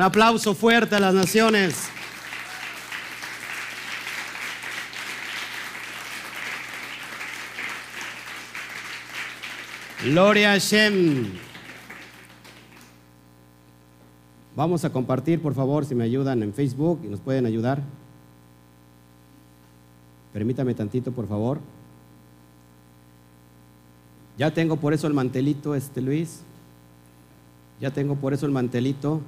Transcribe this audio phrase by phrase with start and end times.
[0.00, 1.90] Un aplauso fuerte a las naciones.
[10.02, 11.32] Gloria a Shem.
[14.56, 17.82] Vamos a compartir, por favor, si me ayudan en Facebook y nos pueden ayudar.
[20.32, 21.60] Permítame tantito, por favor.
[24.38, 26.40] Ya tengo por eso el mantelito, este Luis.
[27.82, 29.20] Ya tengo por eso el mantelito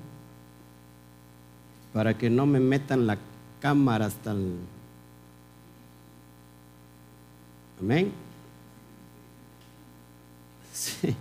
[1.93, 3.19] para que no me metan la
[3.61, 4.57] cámara hasta el...
[7.81, 8.13] Amén.
[10.73, 11.15] Sí,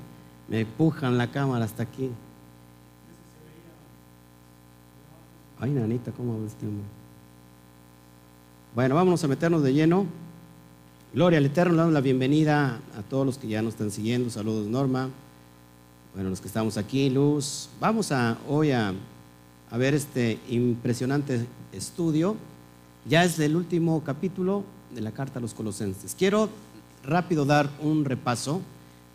[0.47, 2.09] me empujan la cámara hasta aquí.
[5.59, 6.83] Ay, nanita, ¿cómo ves hombre?
[8.73, 10.05] Bueno, vámonos a meternos de lleno.
[11.14, 14.30] Gloria al Eterno, le damos la bienvenida a todos los que ya nos están siguiendo.
[14.30, 15.09] Saludos, Norma.
[16.16, 17.69] Bueno, los que estamos aquí, Luz.
[17.80, 18.94] Vamos a hoy a,
[19.72, 22.36] a ver este impresionante estudio.
[23.05, 26.14] Ya es el último capítulo de la carta a los colosenses.
[26.16, 26.50] Quiero
[27.03, 28.61] rápido dar un repaso.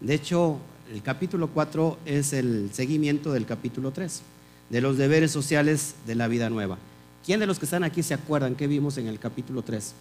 [0.00, 0.58] De hecho,
[0.92, 4.22] el capítulo 4 es el seguimiento del capítulo 3
[4.70, 6.78] de los deberes sociales de la vida nueva.
[7.24, 9.94] ¿Quién de los que están aquí se acuerdan qué vimos en el capítulo 3?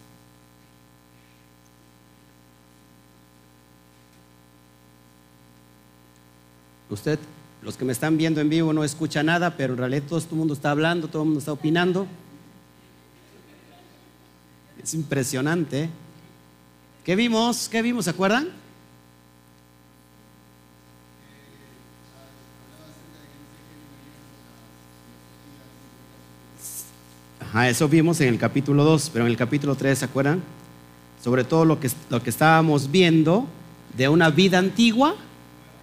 [6.90, 7.20] Usted,
[7.66, 10.38] los que me están viendo en vivo, no escucha nada, pero en realidad todo el
[10.38, 12.06] mundo está hablando, todo el mundo está opinando.
[14.82, 15.90] Es impresionante.
[17.04, 17.68] ¿Qué vimos?
[17.68, 18.06] ¿Qué vimos?
[18.06, 18.50] ¿Se acuerdan?
[27.40, 30.44] Ajá, eso vimos en el capítulo 2, pero en el capítulo 3, ¿se acuerdan?
[31.24, 33.48] Sobre todo lo que, lo que estábamos viendo
[33.98, 35.16] de una vida antigua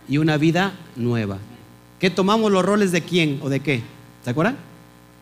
[0.08, 1.38] y una vida nueva.
[2.02, 3.80] ¿Qué tomamos los roles de quién o de qué?
[4.24, 4.56] ¿Se acuerdan?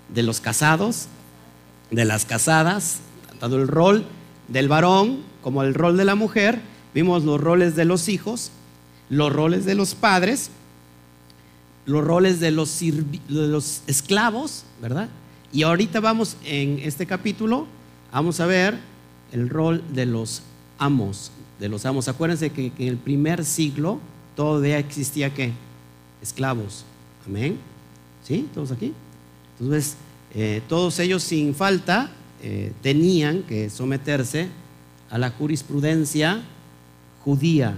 [0.09, 1.09] De los casados,
[1.91, 3.01] de las casadas,
[3.39, 4.07] tanto el rol
[4.49, 6.59] del varón como el rol de la mujer.
[6.95, 8.51] Vimos los roles de los hijos,
[9.11, 10.49] los roles de los padres,
[11.85, 12.81] los roles de los,
[13.87, 15.11] esclavos, ¿verdad?
[15.53, 17.67] Y ahorita vamos en este capítulo,
[18.11, 18.79] vamos a ver
[19.33, 20.41] el rol de los
[20.79, 22.09] amos, de los amos.
[22.09, 24.01] Acuérdense que, en el primer siglo
[24.35, 25.53] todavía existía que
[26.23, 26.85] esclavos.
[27.27, 27.59] Amén.
[28.25, 28.49] ¿Sí?
[28.55, 28.93] ¿Todos aquí?
[29.59, 29.97] Entonces,
[30.35, 32.11] eh, todos ellos sin falta
[32.43, 34.49] eh, tenían que someterse
[35.11, 36.43] a la jurisprudencia
[37.25, 37.75] judía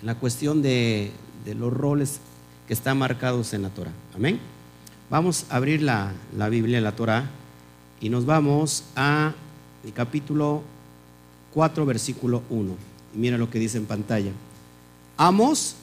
[0.00, 1.10] en la cuestión de,
[1.58, 2.20] los roles
[2.66, 3.92] que están marcados en la Torah.
[4.14, 4.38] Amén.
[5.10, 7.28] Vamos a abrir la, la Biblia, la Torah,
[8.00, 9.34] y nos vamos a
[9.84, 10.62] el capítulo
[11.52, 12.74] 4, versículo 1.
[13.14, 14.32] Y mira lo que dice en pantalla.
[15.16, 15.76] Amos,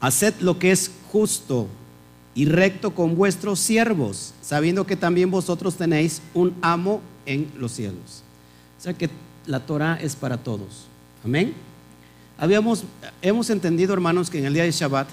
[0.00, 1.68] haced lo que es justo
[2.34, 8.22] y recto con vuestros siervos, sabiendo que también vosotros tenéis un amo en los cielos.
[8.78, 9.10] O sea que
[9.46, 10.86] la Torah es para todos.
[11.24, 11.52] Amén.
[12.38, 12.84] Habíamos,
[13.22, 15.08] hemos entendido, hermanos, que en el día de Shabbat,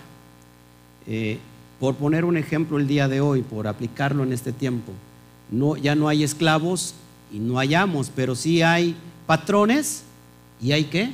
[1.08, 1.40] eh,
[1.80, 4.92] por poner un ejemplo el día de hoy, por aplicarlo en este tiempo,
[5.50, 6.94] no, ya no hay esclavos
[7.32, 8.96] y no hay amos, pero sí hay
[9.26, 10.04] patrones
[10.62, 11.12] y hay qué?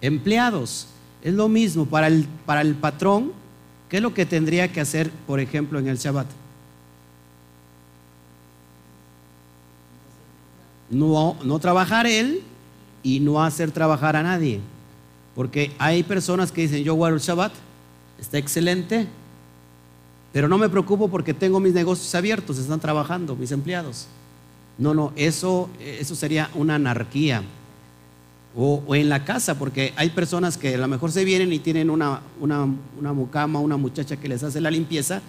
[0.00, 0.86] Empleados.
[1.22, 3.32] Es lo mismo para el, para el patrón,
[3.88, 6.26] ¿qué es lo que tendría que hacer, por ejemplo, en el Shabbat?
[10.90, 12.42] No, no trabajar él
[13.02, 14.60] y no hacer trabajar a nadie.
[15.34, 17.52] Porque hay personas que dicen, yo guardo el Shabbat,
[18.20, 19.06] está excelente,
[20.32, 24.06] pero no me preocupo porque tengo mis negocios abiertos, están trabajando mis empleados.
[24.76, 27.42] No, no, eso, eso sería una anarquía.
[28.54, 31.88] O, en la casa, porque hay personas que a lo mejor se vienen y tienen
[31.88, 32.66] una, una,
[32.98, 35.22] una mucama, una muchacha que les hace la limpieza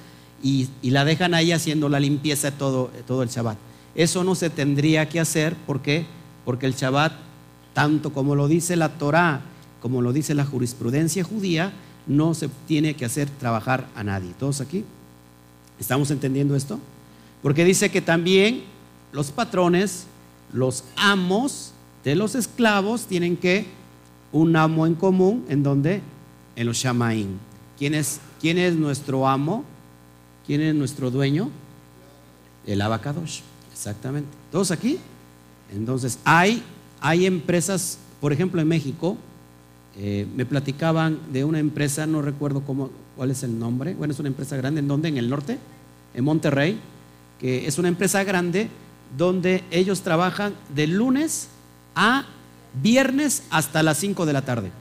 [0.44, 3.58] y, la dejan ahí haciendo la limpieza todo, todo el Shabbat.
[3.96, 6.06] Eso no se tendría que hacer, ¿por qué?
[6.44, 7.14] Porque el Shabbat,
[7.74, 9.42] tanto como lo dice la Torah,
[9.82, 11.72] como lo dice la jurisprudencia judía,
[12.08, 14.34] no se tiene que hacer trabajar a nadie.
[14.38, 14.84] ¿Todos aquí?
[15.80, 16.80] ¿Estamos entendiendo esto?
[17.42, 18.64] Porque dice que también
[19.12, 20.06] los patrones,
[20.52, 21.73] los amos
[22.04, 23.66] de los esclavos tienen que
[24.32, 26.02] un amo en común en donde
[26.56, 27.40] en los Shamaín.
[27.78, 29.64] ¿Quién es, ¿Quién es nuestro amo?
[30.46, 31.50] ¿Quién es nuestro dueño?
[32.66, 33.42] El abacadosh,
[33.72, 34.30] exactamente.
[34.52, 35.00] ¿Todos aquí?
[35.74, 36.62] Entonces, hay,
[37.00, 39.18] hay empresas, por ejemplo, en México,
[39.98, 44.20] eh, me platicaban de una empresa, no recuerdo cómo, cuál es el nombre, bueno, es
[44.20, 45.10] una empresa grande, ¿en dónde?
[45.10, 45.58] En el norte,
[46.14, 46.80] en Monterrey,
[47.40, 48.70] que es una empresa grande
[49.18, 51.50] donde ellos trabajan de lunes
[51.96, 52.26] a
[52.82, 54.72] viernes hasta las 5 de la tarde.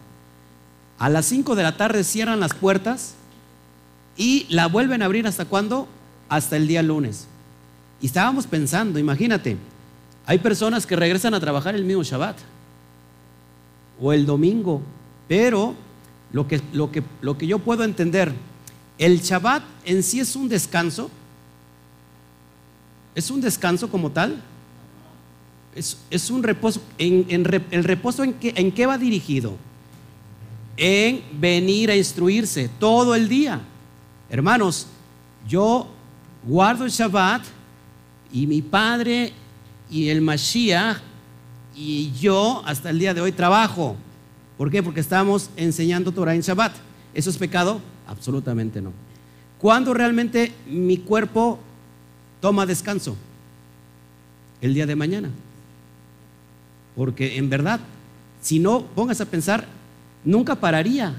[0.98, 3.14] A las 5 de la tarde cierran las puertas
[4.16, 5.88] y la vuelven a abrir hasta cuándo?
[6.32, 7.26] hasta el día lunes.
[8.00, 9.58] Y estábamos pensando, imagínate,
[10.24, 12.38] hay personas que regresan a trabajar el mismo Shabbat
[14.00, 14.80] o el domingo,
[15.28, 15.74] pero
[16.32, 18.32] lo que, lo que, lo que yo puedo entender,
[18.96, 21.10] el Shabbat en sí es un descanso,
[23.14, 24.42] es un descanso como tal,
[25.74, 29.56] es, un reposo, en, el reposo en qué, en qué va dirigido,
[30.76, 33.60] en venir a instruirse todo el día.
[34.28, 34.86] Hermanos,
[35.48, 35.88] yo
[36.44, 37.42] guardo el Shabbat
[38.32, 39.32] y mi padre
[39.90, 40.98] y el Mashiach
[41.74, 43.96] y yo hasta el día de hoy trabajo.
[44.58, 44.82] ¿Por qué?
[44.82, 46.72] Porque estamos enseñando Torah en Shabbat.
[47.14, 47.80] ¿Eso es pecado?
[48.06, 48.92] Absolutamente no.
[49.58, 51.58] ¿Cuándo realmente mi cuerpo
[52.40, 53.16] toma descanso?
[54.60, 55.30] El día de mañana.
[56.96, 57.80] Porque en verdad,
[58.40, 59.66] si no pongas a pensar,
[60.24, 61.14] nunca pararía,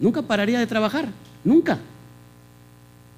[0.00, 1.08] nunca pararía de trabajar,
[1.44, 1.78] nunca.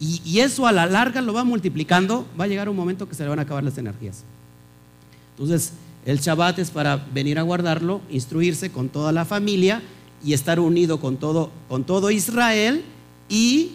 [0.01, 3.23] Y, eso a la larga lo va multiplicando, va a llegar un momento que se
[3.23, 4.25] le van a acabar las energías.
[5.31, 5.73] Entonces,
[6.05, 9.83] el Shabbat es para venir a guardarlo, instruirse con toda la familia
[10.23, 12.85] y estar unido con todo, Israel
[13.29, 13.73] y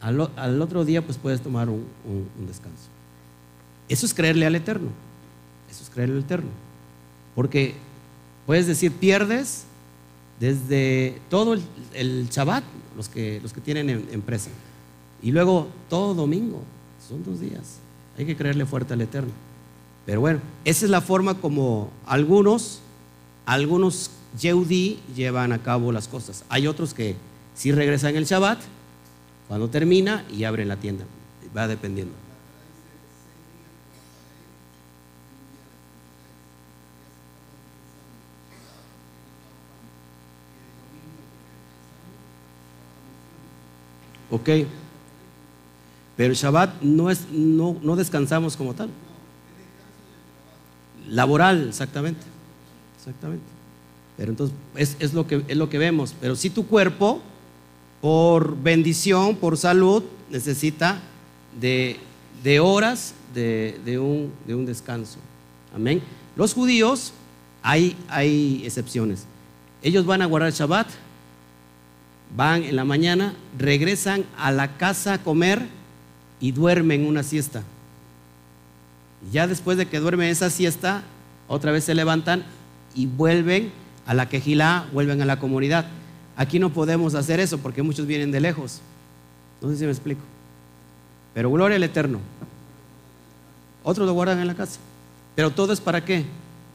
[0.00, 0.20] al,
[0.62, 1.86] otro día pues puedes tomar un,
[2.46, 2.84] descanso.
[3.88, 4.90] Eso es creerle al Eterno.
[5.70, 6.50] Eso es creerle al Eterno.
[7.38, 7.74] Porque
[8.46, 9.62] puedes decir, pierdes
[10.40, 11.56] desde todo
[11.94, 12.64] el, Shabbat,
[12.96, 14.50] los que, los que tienen em, empresa.
[15.22, 16.64] Y luego todo domingo,
[17.08, 17.78] son dos días.
[18.18, 19.30] Hay que creerle fuerte al Eterno.
[20.04, 22.80] Pero bueno, esa es la forma como algunos,
[23.46, 26.44] algunos Yehudi llevan a cabo las cosas.
[26.48, 27.14] Hay otros que
[27.54, 28.58] sí regresan el Shabbat,
[29.46, 31.04] cuando termina y abren la tienda.
[31.56, 32.14] Va dependiendo.
[44.40, 44.66] Ok.
[46.16, 48.90] Pero el Shabbat no, es, no, no descansamos como tal.
[51.08, 52.20] Laboral, exactamente.
[52.98, 53.44] Exactamente.
[54.16, 54.56] Pero entonces
[54.98, 56.14] es, lo que, es lo que vemos.
[56.20, 57.20] Pero si tu cuerpo,
[58.00, 61.00] por bendición, por salud, necesita
[61.60, 61.98] de,
[62.60, 65.18] horas de, un, de, un, descanso.
[65.74, 66.02] Amén.
[66.36, 67.12] Los judíos,
[67.62, 69.24] hay, hay excepciones.
[69.82, 70.88] Ellos van a guardar el Shabbat,
[72.36, 75.66] van en la mañana, regresan a la casa a comer
[76.40, 77.62] y duermen una siesta.
[79.32, 81.02] Ya después de que duermen esa siesta,
[81.48, 82.44] otra vez se levantan
[82.94, 83.72] y vuelven
[84.06, 85.86] a la quejilá, vuelven a la comunidad.
[86.36, 88.80] Aquí no podemos hacer eso porque muchos vienen de lejos.
[89.60, 90.20] No sé si me explico.
[91.34, 92.20] Pero gloria al Eterno.
[93.82, 94.78] Otros lo guardan en la casa.
[95.34, 96.24] Pero todo es para qué?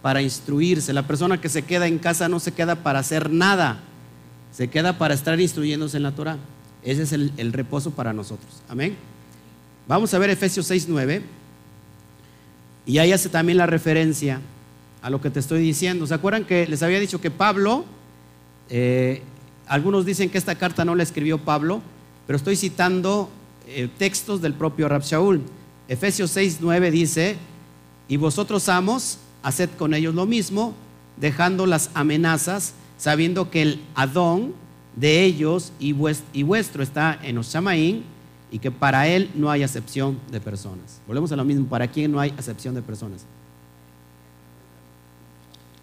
[0.01, 0.93] Para instruirse.
[0.93, 3.79] La persona que se queda en casa no se queda para hacer nada.
[4.53, 6.37] Se queda para estar instruyéndose en la Torah.
[6.83, 8.61] Ese es el, reposo para nosotros.
[8.69, 8.95] Amén.
[9.87, 11.23] Vamos a ver Efesios 6, 9.
[12.85, 14.41] Y ahí hace también la referencia
[15.01, 16.05] a lo que te estoy diciendo.
[16.05, 17.85] ¿Se acuerdan que les había dicho que Pablo,
[18.69, 19.21] eh,
[19.67, 21.81] algunos dicen que esta carta no la escribió Pablo,
[22.27, 23.29] pero estoy citando
[23.67, 25.41] eh, textos del propio Rab Shaul.
[25.87, 27.37] Efesios 6, 9 dice,
[28.07, 30.73] y vosotros amos, haced con ellos lo mismo,
[31.17, 34.53] dejando las amenazas, sabiendo que el Adón
[34.95, 38.05] de ellos y, vuestro está en los Shamaín,
[38.49, 41.01] y que para Él no hay acepción de personas.
[41.05, 43.25] Volvemos a lo mismo, ¿para quién no hay acepción de personas?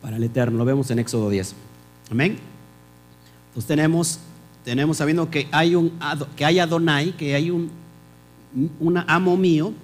[0.00, 1.54] Para el Eterno, lo vemos en Éxodo 10.
[2.10, 2.38] Amén.
[3.48, 4.18] Entonces
[4.64, 5.92] tenemos, sabiendo que hay, un,
[6.36, 7.70] que hay Adonai, que hay un,
[9.06, 9.74] amo mío,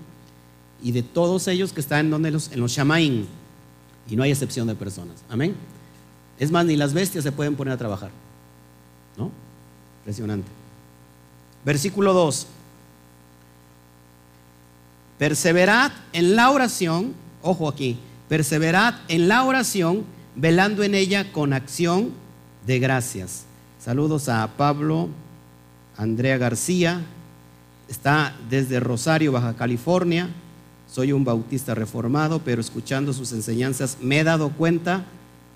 [0.82, 3.26] y de todos ellos que están en, los, en Shamaín,
[4.08, 5.22] y no hay excepción de personas.
[5.28, 5.54] Amén.
[6.38, 8.10] Es más, ni las bestias se pueden poner a trabajar.
[9.16, 9.30] ¿No?
[10.00, 10.48] Impresionante.
[11.64, 12.46] Versículo 2.
[15.18, 22.12] Perseverad en la oración, ojo aquí, perseverad en la oración, velando en ella con acción
[22.66, 23.44] de gracias.
[23.78, 25.08] Saludos a Pablo,
[25.96, 27.00] Andrea García,
[27.88, 30.28] está desde Rosario, Baja California.
[30.90, 35.04] Soy un bautista reformado, pero escuchando sus enseñanzas me he dado cuenta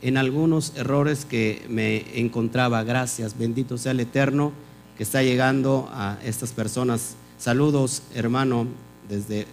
[0.02, 2.82] en algunos errores que me encontraba.
[2.84, 4.52] Gracias, bendito sea el Eterno
[4.96, 7.14] que está llegando a estas personas.
[7.38, 8.66] Saludos, hermano
[9.08, 9.46] desde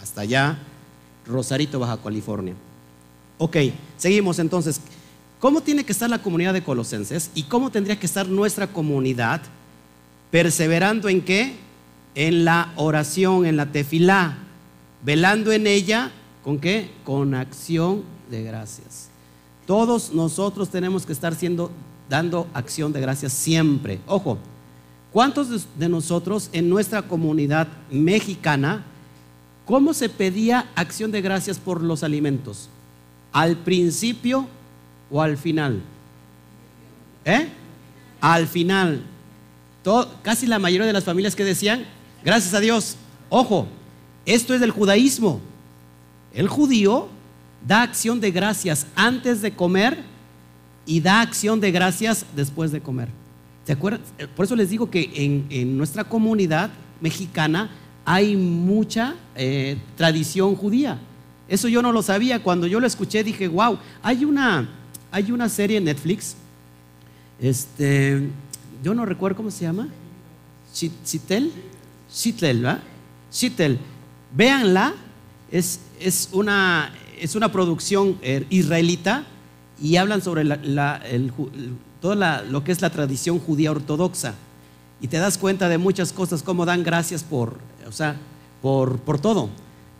[0.00, 0.58] hasta allá,
[1.26, 2.54] Rosarito, Baja California.
[3.38, 3.56] Ok,
[3.96, 4.80] seguimos entonces.
[5.38, 9.42] ¿Cómo tiene que estar la comunidad de Colosenses y cómo tendría que estar nuestra comunidad
[10.30, 11.56] perseverando en qué?
[12.14, 14.38] En la oración, en la tefilá,
[15.04, 16.12] velando en ella,
[16.44, 16.90] ¿con qué?
[17.04, 19.11] Con acción de gracias.
[19.66, 21.70] Todos nosotros tenemos que estar siendo
[22.08, 24.00] dando acción de gracias siempre.
[24.06, 24.38] Ojo,
[25.12, 28.82] ¿Cuántos de nosotros en nuestra comunidad mexicana,
[29.66, 32.70] cómo se pedía acción de gracias por los alimentos?
[33.30, 34.48] ¿Al principio
[35.10, 35.82] o al final?
[37.26, 37.48] ¿Eh?
[38.22, 39.04] Al final.
[40.22, 41.84] casi la mayoría de las familias que decían,
[42.24, 42.96] gracias a Dios.
[43.28, 43.66] Ojo,
[44.24, 45.40] esto es del judaísmo.
[46.32, 47.08] El judío
[47.66, 50.02] da acción de gracias antes de comer
[50.86, 53.08] y da acción de gracias después de comer.
[53.64, 54.00] ¿Se acuerdan?
[54.34, 57.70] Por eso les digo que en, nuestra comunidad mexicana
[58.04, 60.98] hay mucha eh, tradición judía.
[61.48, 62.42] Eso yo no lo sabía.
[62.42, 64.68] Cuando yo lo escuché dije, wow, hay una,
[65.10, 66.34] hay una serie en Netflix.
[67.38, 68.28] Este,
[68.82, 69.88] yo no recuerdo cómo se llama.
[70.72, 71.52] Chitel.
[72.12, 72.80] Chitel, ¿verdad?
[73.30, 73.78] Chitel.
[74.34, 74.94] Véanla.
[75.50, 76.90] Es, es, una,
[77.22, 79.24] es una producción eh, israelita
[79.80, 80.44] y hablan sobre
[82.00, 84.34] todo lo que es la tradición judía ortodoxa.
[85.00, 88.16] Y te das cuenta de muchas cosas, como dan gracias por, o sea,
[88.60, 89.48] por todo.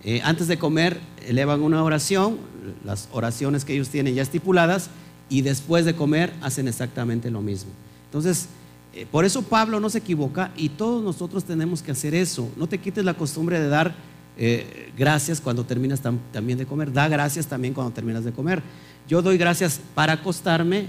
[0.05, 2.38] Eh, antes de comer elevan una oración,
[2.85, 4.91] las oraciones que ellos tienen ya estipuladas,
[5.29, 7.71] y después de comer hacen exactamente lo mismo.
[8.07, 8.49] Entonces,
[8.95, 12.50] eh, por eso Pablo no se equivoca y todos nosotros tenemos que hacer eso.
[12.57, 13.95] No te quites la costumbre de dar
[14.37, 16.01] eh, gracias cuando terminas
[16.33, 16.93] también de comer.
[16.93, 18.62] Da gracias también cuando terminas de comer.
[19.09, 20.87] Yo doy gracias para acostarme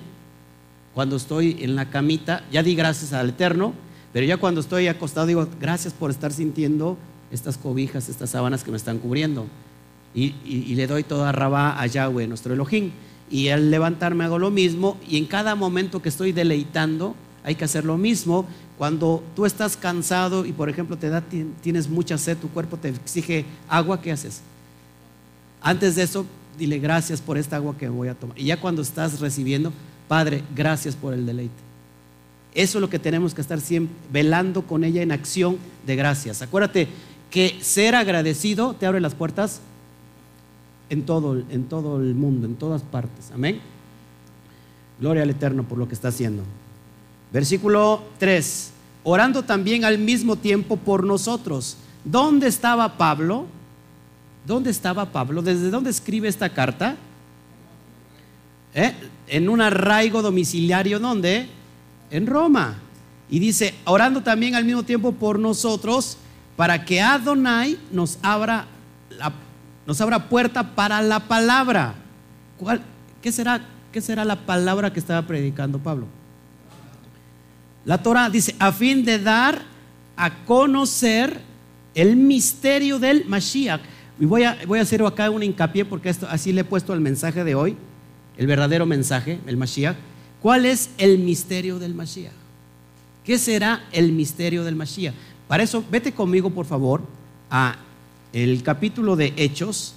[0.93, 2.45] cuando estoy en la camita.
[2.51, 3.73] Ya di gracias al Eterno,
[4.11, 6.97] pero ya cuando estoy acostado digo gracias por estar sintiendo
[7.31, 9.47] estas cobijas, estas sábanas que me están cubriendo.
[10.15, 12.91] Y, le doy toda rabá a Yahweh, nuestro Elohim.
[13.31, 17.65] Y al levantarme hago lo mismo y en cada momento que estoy deleitando hay que
[17.65, 18.45] hacer lo mismo.
[18.77, 21.21] Cuando tú estás cansado y por ejemplo te da,
[21.61, 24.41] tienes mucha sed, tu cuerpo te exige agua, ¿qué haces?
[25.61, 26.25] Antes de eso,
[26.57, 28.37] dile gracias por esta agua que voy a tomar.
[28.39, 29.71] Y ya cuando estás recibiendo,
[30.07, 31.53] Padre, gracias por el deleite.
[32.53, 36.41] Eso es lo que tenemos que estar siempre velando con ella en acción de gracias.
[36.41, 36.87] Acuérdate
[37.31, 39.61] que ser agradecido te abre las puertas
[40.89, 43.31] en todo, en todo el mundo, en todas partes.
[43.33, 43.59] Amén.
[44.99, 46.43] Gloria al Eterno por lo que está haciendo.
[47.33, 48.71] Versículo 3.
[49.03, 51.77] Orando también al mismo tiempo por nosotros.
[52.05, 53.47] ¿Dónde estaba Pablo?
[54.45, 55.41] ¿Dónde estaba Pablo?
[55.41, 56.95] ¿Desde dónde escribe esta carta?
[58.75, 58.93] ¿Eh?
[59.27, 61.47] En un arraigo domiciliario, ¿dónde?
[62.11, 62.75] En Roma.
[63.29, 66.17] Y dice, orando también al mismo tiempo por nosotros,
[66.55, 68.67] para que Adonai nos abra,
[69.87, 71.95] nos abra puerta para la palabra.
[73.21, 76.07] qué, será, ¿Qué será la palabra que estaba predicando Pablo?
[77.85, 79.61] La Torah dice, a fin de dar
[80.15, 81.41] a conocer
[81.95, 83.81] el misterio del Mashiach.
[84.19, 86.93] Y voy a, voy a hacer acá un hincapié porque esto, así le he puesto
[86.93, 87.75] el mensaje de hoy,
[88.37, 89.95] el verdadero mensaje, el Mashiach.
[90.41, 92.33] ¿Cuál es el misterio del Mashiach?
[93.23, 95.15] ¿Qué será el misterio del Mashiach?
[95.47, 97.01] Para eso, vete conmigo, por favor,
[97.49, 97.77] a
[98.33, 99.93] el capítulo de Hechos.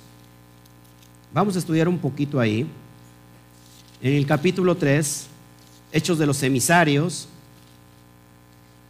[1.33, 2.67] Vamos a estudiar un poquito ahí.
[4.03, 5.27] En el capítulo 3,
[5.93, 7.29] Hechos de los emisarios.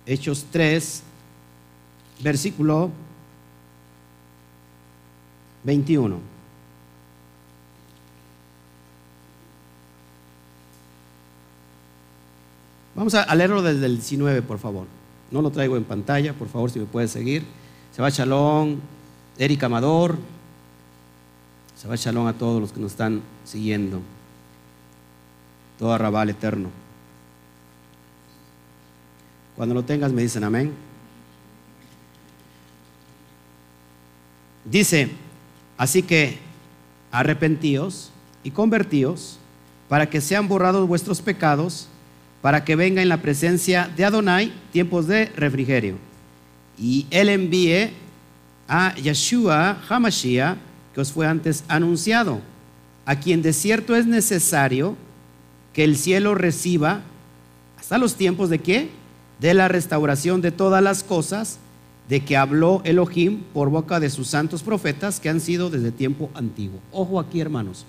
[0.07, 1.03] Hechos 3,
[2.23, 2.91] versículo
[5.65, 6.19] 21.
[12.95, 14.87] Vamos a leerlo desde el 19, por favor.
[15.31, 17.45] No lo traigo en pantalla, por favor, si me puedes seguir.
[17.93, 18.77] Se va Shalom,
[19.37, 20.17] Eric Amador.
[21.77, 24.01] Se va Shalom a todos los que nos están siguiendo.
[25.79, 26.86] Todo arrabal eterno.
[29.57, 30.73] Cuando lo tengas me dicen amén.
[34.65, 35.11] Dice,
[35.77, 36.39] Así que
[37.11, 38.11] arrepentíos
[38.43, 39.39] y convertíos
[39.89, 41.89] para que sean borrados vuestros pecados,
[42.43, 45.97] para que venga en la presencia de Adonai tiempos de refrigerio.
[46.79, 47.91] Y él envíe
[48.69, 50.57] a Yeshua Hamashiach,
[50.95, 52.41] que os fue antes anunciado,
[53.05, 54.97] a quien de cierto es necesario
[55.73, 57.03] que el cielo reciba
[57.79, 58.91] hasta los tiempos de qué?
[59.41, 61.59] De la restauración de todas las cosas
[62.09, 66.31] de que habló Elohim por boca de sus santos profetas que han sido desde tiempo
[66.35, 66.79] antiguo.
[66.93, 67.85] Ojo aquí, hermanos.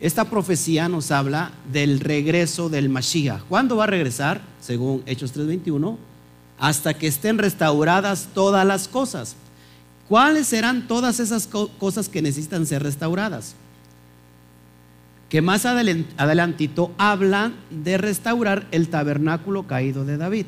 [0.00, 3.42] Esta profecía nos habla del regreso del Mashiach.
[3.48, 4.42] ¿Cuándo va a regresar?
[4.60, 5.98] Según Hechos 3:21,
[6.58, 9.34] hasta que estén restauradas todas las cosas.
[10.08, 13.54] ¿Cuáles serán todas esas cosas que necesitan ser restauradas?
[15.28, 20.46] Que más adelantito hablan de restaurar el tabernáculo caído de David.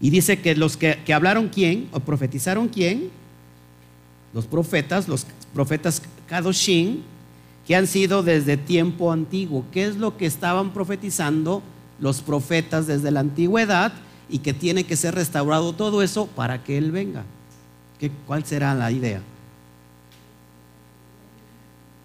[0.00, 3.10] Y dice que los que, hablaron quién, o profetizaron quién,
[4.32, 7.02] los profetas, los profetas Kadoshim,
[7.66, 9.64] que han sido desde tiempo antiguo.
[9.72, 11.62] ¿Qué es lo que estaban profetizando
[12.00, 13.92] los profetas desde la antigüedad?
[14.28, 17.24] y que tiene que ser restaurado todo eso para que Él venga.
[17.98, 19.20] ¿Qué, ¿Cuál será la idea?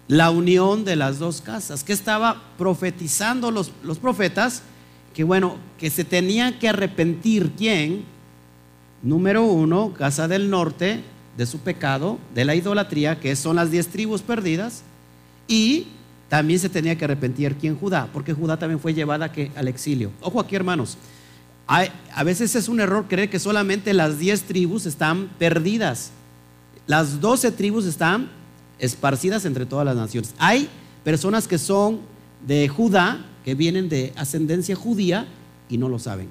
[0.08, 1.84] La unión de las dos casas.
[1.84, 4.62] que estaba profetizando los, los profetas?
[5.14, 7.52] Que bueno, que se tenían que arrepentir.
[7.56, 8.04] ¿Quién?
[9.02, 11.02] Número uno, casa del norte,
[11.36, 14.82] de su pecado, de la idolatría, que son las diez tribus perdidas.
[15.48, 15.86] Y
[16.28, 20.12] también se tenía que arrepentir quién Judá, porque Judá también fue llevada al exilio.
[20.20, 20.96] Ojo aquí, hermanos.
[21.66, 26.12] a veces es un error creer que solamente las diez tribus están perdidas.
[26.86, 28.30] Las doce tribus están
[28.78, 30.34] esparcidas entre todas las naciones.
[30.38, 30.68] Hay
[31.04, 32.00] personas que son
[32.46, 35.26] de Judá, que vienen de ascendencia judía
[35.68, 36.28] y no lo saben,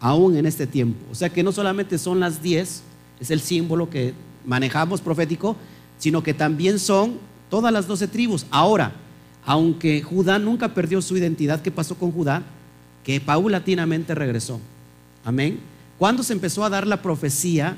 [0.00, 1.04] aún en este tiempo.
[1.10, 2.82] O sea que no solamente son las diez,
[3.20, 4.14] es el símbolo que
[4.46, 5.56] manejamos profético,
[5.98, 7.18] sino que también son
[7.50, 8.46] todas las doce tribus.
[8.50, 8.92] Ahora,
[9.44, 12.42] aunque Judá nunca perdió su identidad, ¿qué pasó con Judá?
[13.04, 14.60] Que paulatinamente regresó.
[15.24, 15.60] Amén.
[15.98, 17.76] ¿Cuándo se empezó a dar la profecía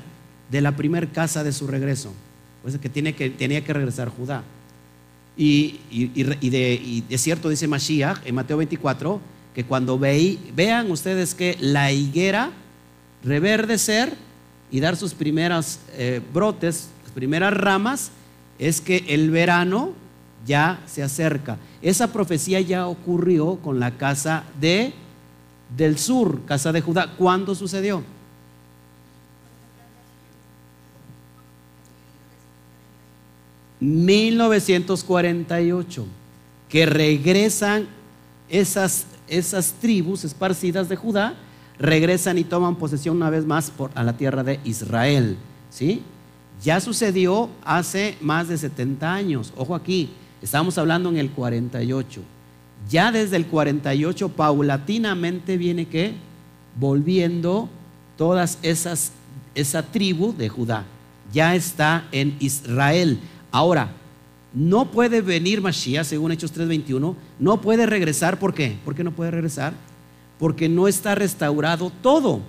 [0.49, 2.11] de la primer casa de su regreso?
[2.61, 4.43] Pues que, tiene que tenía que regresar Judá.
[5.37, 5.79] Y,
[6.49, 9.19] de, cierto dice Mashiach en Mateo 24
[9.53, 12.51] que cuando vean ustedes que la higuera
[13.23, 14.15] reverdecer
[14.71, 18.11] y dar sus primeras eh, brotes, las primeras ramas,
[18.59, 19.93] es que el verano
[20.45, 21.57] ya se acerca.
[21.81, 24.93] Esa profecía ya ocurrió con la casa de
[25.75, 27.13] del sur, casa de Judá.
[27.17, 28.03] ¿Cuándo sucedió?
[33.85, 36.05] ¿1948?
[36.69, 37.87] que regresan
[38.49, 41.35] esas, esas tribus esparcidas de Judá,
[41.79, 45.37] regresan y toman posesión una vez más por, a la tierra de Israel.
[45.69, 46.01] ¿sí?
[46.63, 49.53] Ya sucedió hace más de 70 años.
[49.55, 50.09] Ojo aquí,
[50.45, 52.21] Estamos hablando en el 48.
[52.87, 56.13] Ya desde el 48 paulatinamente viene que
[56.79, 57.67] volviendo
[58.15, 59.11] todas esas
[59.55, 60.85] esa tribu de Judá.
[61.33, 63.17] Ya está en Israel.
[63.55, 63.89] Ahora,
[64.53, 68.77] no puede venir Mashiach, según Hechos 3:21, no puede regresar, ¿por qué?
[68.83, 69.71] ¿Por qué no puede regresar?
[70.37, 72.41] Porque no está restaurado todo.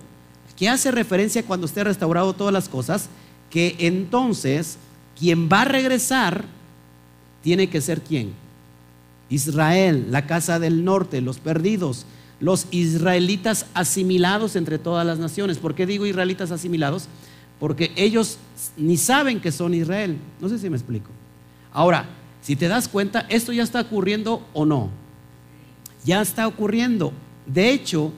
[0.56, 3.08] ¿Qué hace referencia cuando esté restaurado todas las cosas?
[3.50, 4.78] Que entonces
[5.16, 6.44] quien va a regresar
[7.40, 8.32] tiene que ser quién?
[9.30, 12.04] Israel, la casa del norte, los perdidos,
[12.40, 15.58] los israelitas asimilados entre todas las naciones.
[15.58, 17.06] ¿Por qué digo israelitas asimilados?
[17.58, 18.38] Porque ellos
[18.76, 20.16] ni saben que son Israel.
[20.40, 21.10] No sé si me explico.
[21.72, 22.06] Ahora,
[22.42, 24.90] si te das cuenta, esto ya está ocurriendo o no.
[26.04, 27.12] Ya está ocurriendo.
[27.46, 28.12] De hecho,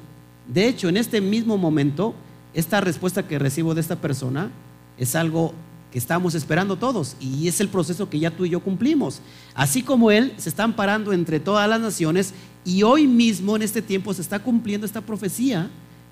[0.46, 2.14] de hecho, en este mismo momento,
[2.54, 4.50] esta respuesta que recibo de esta persona
[4.96, 5.52] es algo
[5.92, 9.20] que estamos esperando todos y es el proceso que ya tú y yo cumplimos.
[9.54, 13.80] Así como Él se está amparando entre todas las naciones y hoy mismo en este
[13.80, 15.70] tiempo se está cumpliendo esta profecía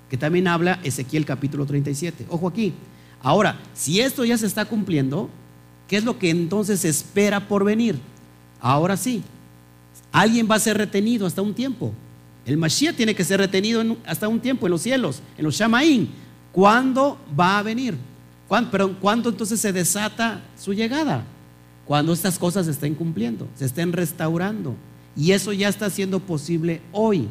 [0.09, 2.25] que también habla Ezequiel capítulo 37.
[2.29, 2.73] Ojo aquí.
[3.21, 5.29] Ahora, si esto ya se está cumpliendo,
[5.87, 7.99] ¿qué es lo que entonces espera por venir?
[8.59, 9.23] Ahora sí,
[10.11, 11.93] alguien va a ser retenido hasta un tiempo.
[12.45, 16.09] El Mashiach tiene que ser retenido hasta un tiempo en los cielos, en los Shamaín.
[16.51, 17.95] ¿Cuándo va a venir?
[18.47, 21.25] ¿Cuándo, ¿cuándo entonces se desata su llegada?
[21.85, 24.75] Cuando estas cosas se estén cumpliendo, se estén restaurando.
[25.15, 27.27] Y eso ya está siendo posible hoy.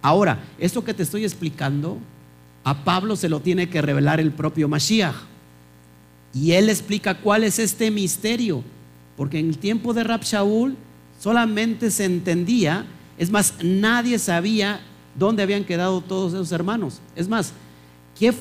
[0.00, 1.98] Ahora, esto que te estoy explicando,
[2.64, 5.14] a Pablo se lo tiene que revelar el propio Mashiach.
[6.34, 8.62] Y él explica cuál es este misterio.
[9.16, 10.76] Porque en el tiempo de Rab Shaul
[11.20, 12.86] solamente se entendía,
[13.18, 14.80] es más, nadie sabía
[15.18, 17.00] dónde habían quedado todos esos hermanos.
[17.14, 17.52] Es más,
[18.18, 18.32] ¿qué,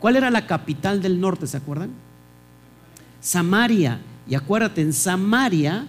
[0.00, 1.46] ¿Cuál era la capital del norte?
[1.46, 1.90] ¿Se acuerdan?
[3.20, 4.00] Samaria.
[4.26, 5.86] Y acuérdate, en Samaria,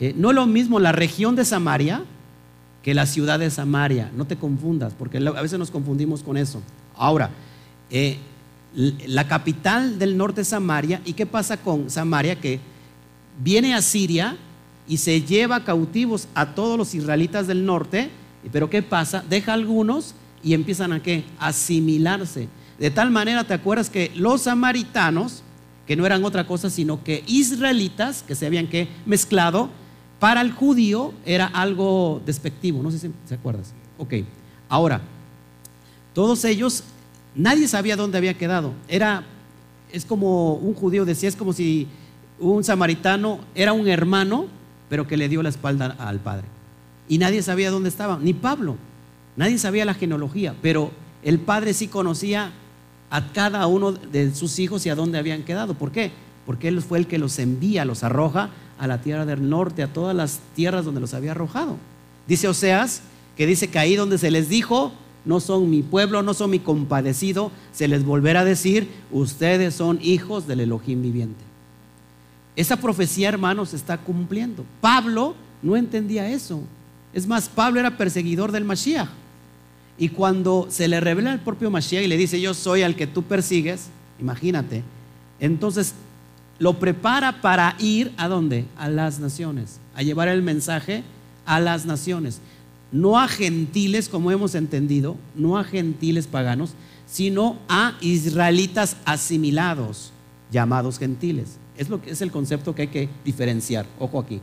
[0.00, 2.02] eh, no es lo mismo la región de Samaria
[2.82, 4.10] que la ciudad de Samaria.
[4.16, 6.60] No te confundas, porque a veces nos confundimos con eso.
[6.96, 7.30] Ahora,
[7.90, 8.18] eh,
[8.74, 11.00] la capital del norte Samaria.
[11.04, 12.40] ¿Y qué pasa con Samaria?
[12.40, 12.60] Que
[13.42, 14.36] viene a Siria
[14.88, 18.10] y se lleva cautivos a todos los israelitas del norte.
[18.50, 19.22] Pero ¿qué pasa?
[19.28, 21.24] Deja algunos y empiezan a qué?
[21.38, 22.48] Asimilarse.
[22.78, 25.42] De tal manera, ¿te acuerdas que los samaritanos,
[25.86, 29.70] que no eran otra cosa sino que israelitas, que se habían que mezclado,
[30.18, 33.72] para el judío era algo despectivo, no sé si se acuerdas.
[33.98, 34.14] Ok,
[34.68, 35.00] ahora,
[36.14, 36.84] todos ellos,
[37.34, 38.72] nadie sabía dónde había quedado.
[38.88, 39.24] Era,
[39.90, 41.88] es como un judío decía, es como si
[42.38, 44.46] un samaritano era un hermano,
[44.88, 46.44] pero que le dio la espalda al padre.
[47.08, 48.76] Y nadie sabía dónde estaba, ni Pablo.
[49.36, 50.90] Nadie sabía la genealogía, pero
[51.22, 52.52] el padre sí conocía
[53.10, 55.74] a cada uno de sus hijos y a dónde habían quedado.
[55.74, 56.10] ¿Por qué?
[56.44, 59.92] Porque Él fue el que los envía, los arroja a la tierra del norte, a
[59.92, 61.76] todas las tierras donde los había arrojado.
[62.26, 63.02] Dice Oseas,
[63.36, 64.92] que dice que ahí donde se les dijo,
[65.24, 69.98] no son mi pueblo, no son mi compadecido, se les volverá a decir, ustedes son
[70.02, 71.42] hijos del Elohim viviente.
[72.56, 74.64] Esa profecía, hermanos, se está cumpliendo.
[74.80, 76.60] Pablo no entendía eso.
[77.12, 79.08] Es más, Pablo era perseguidor del Mashiach.
[79.98, 83.06] Y cuando se le revela el propio Mashiach y le dice, yo soy al que
[83.06, 84.82] tú persigues, imagínate,
[85.38, 85.94] entonces
[86.58, 88.66] lo prepara para ir a dónde?
[88.76, 91.02] A las naciones, a llevar el mensaje
[91.44, 92.40] a las naciones.
[92.92, 96.74] No a gentiles, como hemos entendido, no a gentiles paganos,
[97.06, 100.12] sino a israelitas asimilados,
[100.50, 101.56] llamados gentiles.
[101.76, 103.86] Es, lo que, es el concepto que hay que diferenciar.
[103.98, 104.40] Ojo aquí.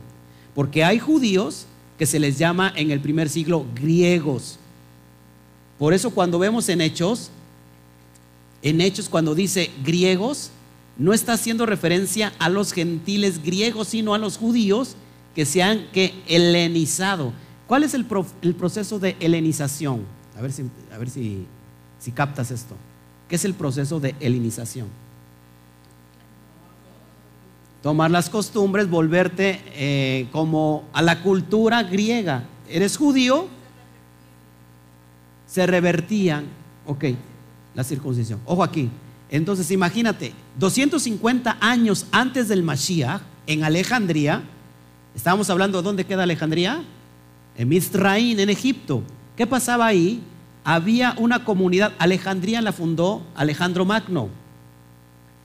[0.54, 4.58] Porque hay judíos que se les llama en el primer siglo griegos.
[5.78, 7.30] Por eso cuando vemos en Hechos,
[8.62, 10.50] en Hechos cuando dice griegos,
[10.98, 14.96] no está haciendo referencia a los gentiles griegos, sino a los judíos
[15.34, 17.32] que se han que helenizado.
[17.70, 20.04] ¿Cuál es el, proceso de helenización?
[20.36, 20.50] A ver,
[21.08, 21.46] si,
[22.12, 22.74] captas esto.
[23.28, 24.88] ¿Qué es el proceso de helenización?
[27.80, 32.42] tomar las costumbres, volverte eh, como a la cultura griega.
[32.68, 33.46] Eres judío,
[35.46, 36.46] se revertían,
[36.86, 37.04] ok,
[37.76, 38.40] la circuncisión.
[38.46, 38.90] Ojo aquí.
[39.30, 44.42] Entonces imagínate, 250 años antes del Mashiach, en Alejandría,
[45.14, 46.82] estábamos hablando de dónde queda Alejandría,
[47.60, 49.02] en Mizraín, en Egipto.
[49.36, 50.22] ¿Qué pasaba ahí?
[50.64, 54.30] Había una comunidad, Alejandría la fundó Alejandro Magno.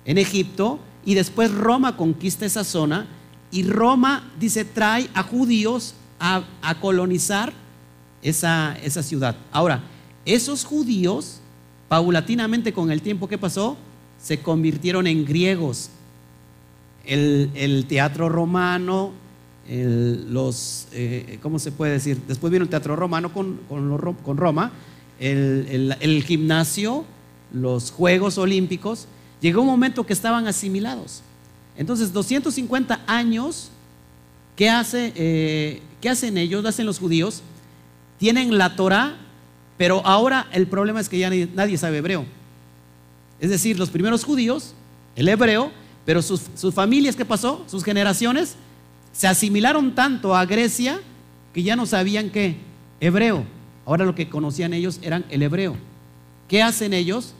[0.05, 3.05] En Egipto y después Roma conquista esa zona
[3.51, 6.45] y Roma, dice, trae a judíos a,
[6.79, 7.51] colonizar
[8.21, 9.35] esa, esa ciudad.
[9.51, 9.83] Ahora,
[10.23, 11.41] esos judíos,
[11.89, 13.75] paulatinamente con el tiempo que pasó,
[14.17, 15.89] se convirtieron en griegos.
[17.03, 19.11] El, teatro romano,
[19.67, 22.21] los, eh, ¿cómo se puede decir?
[22.27, 24.71] Después vino el teatro romano con, con Roma,
[25.19, 27.05] el, gimnasio,
[27.53, 29.07] los Juegos Olímpicos,
[29.41, 31.21] Llegó un momento que estaban asimilados.
[31.77, 33.69] Entonces, 250 años,
[34.55, 36.65] ¿qué, hace, eh, ¿qué hacen ellos?
[36.65, 37.43] hacen los judíos?
[38.17, 39.17] Tienen la Torah,
[39.77, 42.25] pero ahora el problema es que ya nadie, sabe hebreo.
[43.39, 44.73] Es decir, los primeros judíos,
[45.15, 45.71] el hebreo,
[46.05, 47.65] pero sus, sus familias, ¿qué pasó?
[47.67, 48.55] Sus generaciones
[49.15, 50.99] se asimilaron tanto a Grecia
[51.53, 52.57] que ya no sabían qué,
[52.99, 53.45] hebreo.
[53.85, 55.77] Ahora lo que conocían ellos eran el hebreo.
[56.47, 57.33] ¿Qué hacen ellos?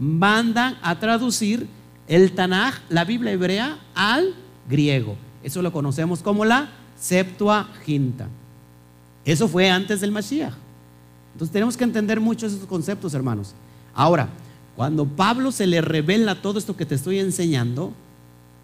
[0.00, 1.68] mandan a traducir
[2.08, 4.34] el Tanaj, la Biblia hebrea, al
[4.68, 5.16] griego.
[5.42, 8.26] Eso lo conocemos como la Septuaginta.
[9.24, 10.54] Eso fue antes del Mashiach.
[11.34, 13.54] Entonces tenemos que entender mucho esos conceptos, hermanos.
[13.94, 14.28] Ahora,
[14.74, 17.92] cuando Pablo se le revela todo esto que te estoy enseñando,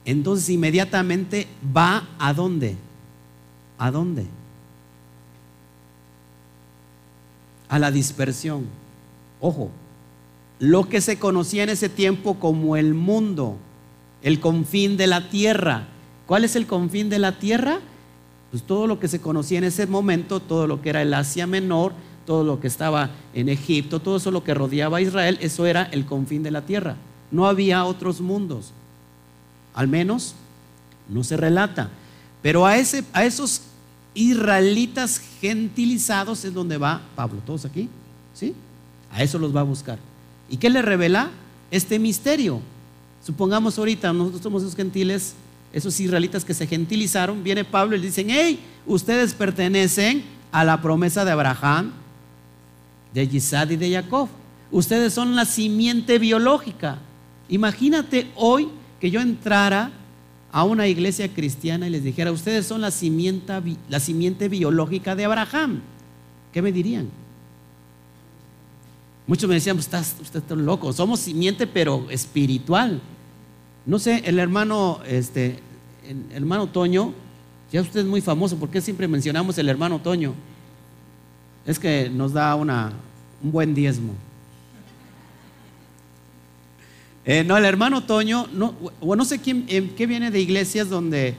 [0.06, 2.76] entonces inmediatamente va a dónde?
[3.76, 4.24] ¿A dónde?
[7.68, 8.66] A la dispersión.
[9.40, 9.70] Ojo,
[10.60, 13.56] lo que se conocía en ese tiempo como el mundo,
[14.22, 15.88] el confín de la tierra.
[16.26, 17.80] ¿Cuál es el confín de la tierra?
[18.52, 21.48] Pues todo lo que se conocía en ese momento, todo lo que era el Asia
[21.48, 21.92] Menor,
[22.24, 25.82] todo lo que estaba en Egipto, todo eso lo que rodeaba a Israel, eso era
[25.82, 26.96] el confín de la tierra.
[27.32, 28.72] No había otros mundos.
[29.76, 30.34] Al menos
[31.08, 31.90] no se relata.
[32.42, 33.60] Pero a, ese, a esos
[34.14, 37.40] israelitas gentilizados es donde va Pablo.
[37.46, 37.88] ¿Todos aquí?
[38.34, 38.54] ¿Sí?
[39.12, 39.98] A eso los va a buscar.
[40.48, 41.30] ¿Y qué le revela?
[41.70, 42.60] Este misterio.
[43.24, 45.34] Supongamos ahorita, nosotros somos esos gentiles,
[45.72, 50.80] esos israelitas que se gentilizaron, viene Pablo y le dicen, hey, ustedes pertenecen a la
[50.80, 51.92] promesa de Abraham,
[53.12, 54.28] de Yisad y de Jacob.
[54.70, 56.98] Ustedes son la simiente biológica.
[57.48, 58.68] Imagínate hoy
[59.00, 59.90] que yo entrara
[60.52, 63.52] a una iglesia cristiana y les dijera, ustedes son la simiente,
[63.88, 65.80] la simiente biológica de Abraham.
[66.52, 67.08] ¿Qué me dirían?
[69.26, 73.00] Muchos me decían, pues estás, usted está loco, somos simiente pero espiritual.
[73.84, 75.58] No sé, el hermano, este,
[76.08, 77.12] el hermano Toño,
[77.72, 80.32] ya usted es muy famoso, ¿por qué siempre mencionamos el hermano Toño?
[81.66, 82.92] Es que nos da una,
[83.42, 84.14] un buen diezmo.
[87.28, 91.34] Eh, no, el hermano Toño, no, no sé quién, qué viene de iglesias donde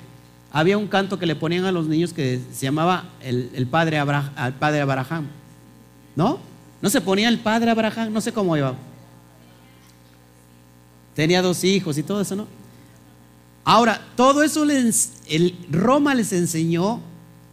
[0.52, 4.30] había un canto que le ponían a los niños que se llamaba el, padre, Abraham,
[4.38, 5.28] el padre Abraham.
[6.14, 6.40] ¿No?
[6.82, 8.12] ¿No se ponía el padre Abraham?
[8.12, 8.76] No sé cómo iba.
[11.16, 12.48] Tenía dos hijos y todo eso, ¿no?
[13.64, 17.00] Ahora, todo eso el, Roma les enseñó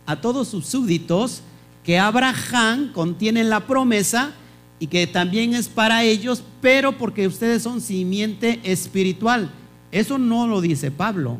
[0.07, 1.43] a todos sus súbditos
[1.85, 4.33] que Abraham contiene la promesa
[4.79, 9.51] y que también es para ellos, pero porque ustedes son simiente espiritual.
[9.93, 11.39] Eso no lo dice Pablo.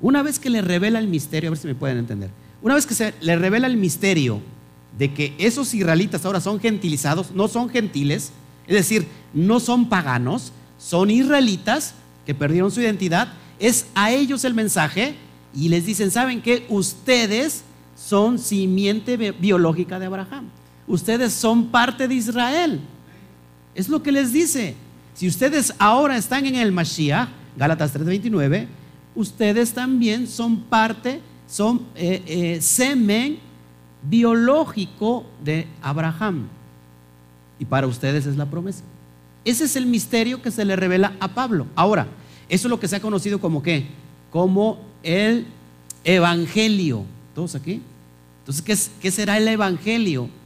[0.00, 2.30] Una vez que le revela el misterio, a ver si me pueden entender.
[2.62, 4.40] Una vez que se le revela el misterio
[4.98, 8.32] de que esos israelitas ahora son gentilizados, no son gentiles,
[8.66, 14.54] es decir, no son paganos, son israelitas que perdieron su identidad, es a ellos el
[14.54, 15.14] mensaje
[15.54, 16.66] y les dicen, ¿saben qué?
[16.68, 17.64] Ustedes
[17.96, 20.48] son simiente biológica de Abraham.
[20.90, 22.80] Ustedes son parte de Israel.
[23.76, 24.74] Es lo que les dice.
[25.14, 28.66] Si ustedes ahora están en el Mashiach, Gálatas 3:29,
[29.14, 33.38] ustedes también son parte, son eh, eh, semen
[34.02, 36.48] biológico de Abraham.
[37.60, 38.82] Y para ustedes es la promesa.
[39.44, 41.68] Ese es el misterio que se le revela a Pablo.
[41.76, 42.08] Ahora,
[42.48, 43.86] eso es lo que se ha conocido como qué?
[44.32, 45.46] Como el
[46.02, 47.04] evangelio.
[47.32, 47.80] ¿Todos aquí?
[48.40, 50.39] Entonces, ¿qué, ¿qué será el evangelio?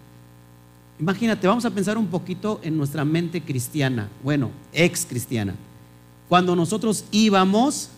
[0.99, 5.55] Imagínate, vamos a pensar un poquito en nuestra mente cristiana, bueno, ex cristiana.
[6.29, 7.91] Cuando nosotros íbamos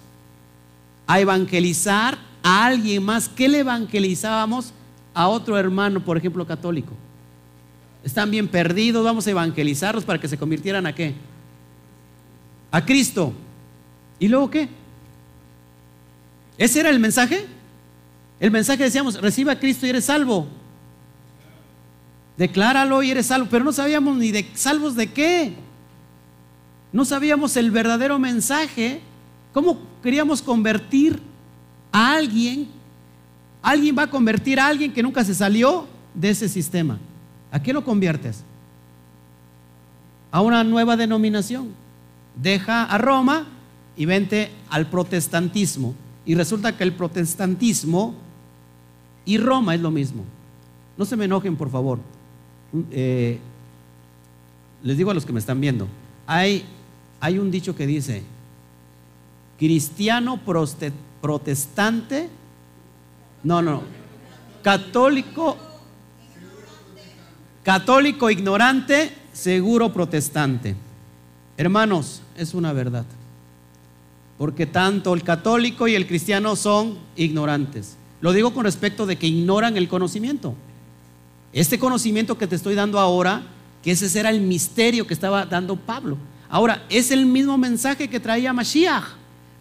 [1.07, 4.73] a evangelizar a alguien más, ¿qué le evangelizábamos
[5.13, 6.93] a otro hermano, por ejemplo, católico?
[8.03, 11.15] Están bien perdidos, vamos a evangelizarlos para que se convirtieran a qué?
[12.71, 13.33] A Cristo.
[14.19, 14.69] ¿Y luego qué?
[16.57, 17.47] ¿Ese era el mensaje?
[18.41, 20.47] El mensaje decíamos, reciba a Cristo y eres salvo.
[22.37, 23.49] Decláralo y eres salvo.
[23.51, 25.55] Pero no sabíamos ni de salvos de qué.
[26.93, 29.01] No sabíamos el verdadero mensaje.
[29.53, 31.21] ¿Cómo queríamos convertir
[31.93, 32.69] a alguien?
[33.63, 36.99] Alguien va a convertir a alguien que nunca se salió de ese sistema.
[37.51, 38.45] ¿A qué lo conviertes?
[40.31, 41.71] A una nueva denominación.
[42.35, 43.47] Deja a Roma
[43.97, 45.95] y vente al protestantismo.
[46.27, 48.15] Y resulta que el protestantismo
[49.25, 50.25] y Roma es lo mismo.
[50.97, 51.99] No se me enojen, por favor.
[52.91, 53.39] Eh,
[54.83, 55.89] les digo a los que me están viendo,
[56.27, 56.65] hay,
[57.21, 58.23] hay un dicho que dice,
[59.59, 60.41] cristiano
[61.21, 62.29] protestante,
[63.43, 63.83] no, no,
[64.63, 65.57] católico,
[67.63, 70.75] católico ignorante, seguro protestante.
[71.57, 73.05] Hermanos, es una verdad.
[74.39, 77.97] Porque tanto el católico y el cristiano son ignorantes.
[78.21, 80.55] Lo digo con respecto de que ignoran el conocimiento.
[81.57, 83.41] Este conocimiento que te estoy dando ahora,
[83.83, 86.19] que ese era el misterio que estaba dando Pablo.
[86.51, 89.05] Ahora, es el mismo mensaje que traía Mashiach.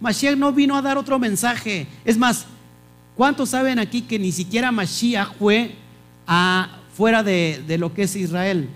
[0.01, 1.87] Mashiach no vino a dar otro mensaje.
[2.03, 2.47] Es más,
[3.15, 5.75] ¿cuántos saben aquí que ni siquiera Mashiach fue
[6.93, 8.67] fuera de, lo que es Israel?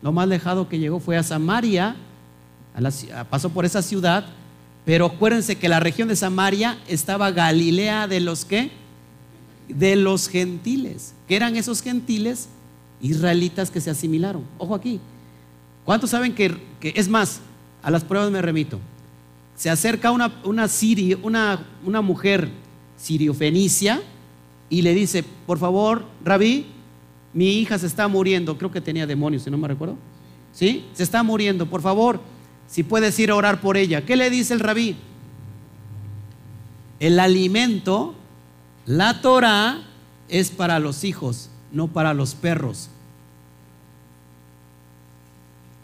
[0.00, 1.94] Lo más lejado que llegó fue a Samaria,
[3.28, 4.24] pasó por esa ciudad,
[4.86, 8.70] pero acuérdense que la región de Samaria estaba Galilea de los que?
[9.74, 12.48] De los gentiles que eran esos gentiles
[13.00, 14.44] israelitas que se asimilaron.
[14.58, 14.98] Ojo aquí.
[15.84, 17.40] ¿Cuántos saben que, es más?
[17.82, 18.80] A las pruebas me remito.
[19.56, 20.68] Se acerca una, una,
[21.22, 22.48] una, una mujer
[22.96, 24.02] siriofenicia
[24.68, 26.66] y le dice, por favor, rabí,
[27.32, 28.58] mi hija se está muriendo.
[28.58, 29.96] Creo que tenía demonios, si no me recuerdo.
[30.52, 30.84] ¿Sí?
[30.94, 31.66] Se está muriendo.
[31.66, 32.20] Por favor,
[32.66, 34.04] si puedes ir a orar por ella.
[34.04, 34.96] ¿Qué le dice el rabí?
[36.98, 38.14] El alimento,
[38.86, 39.82] la Torah,
[40.28, 42.88] es para los hijos, no para los perros.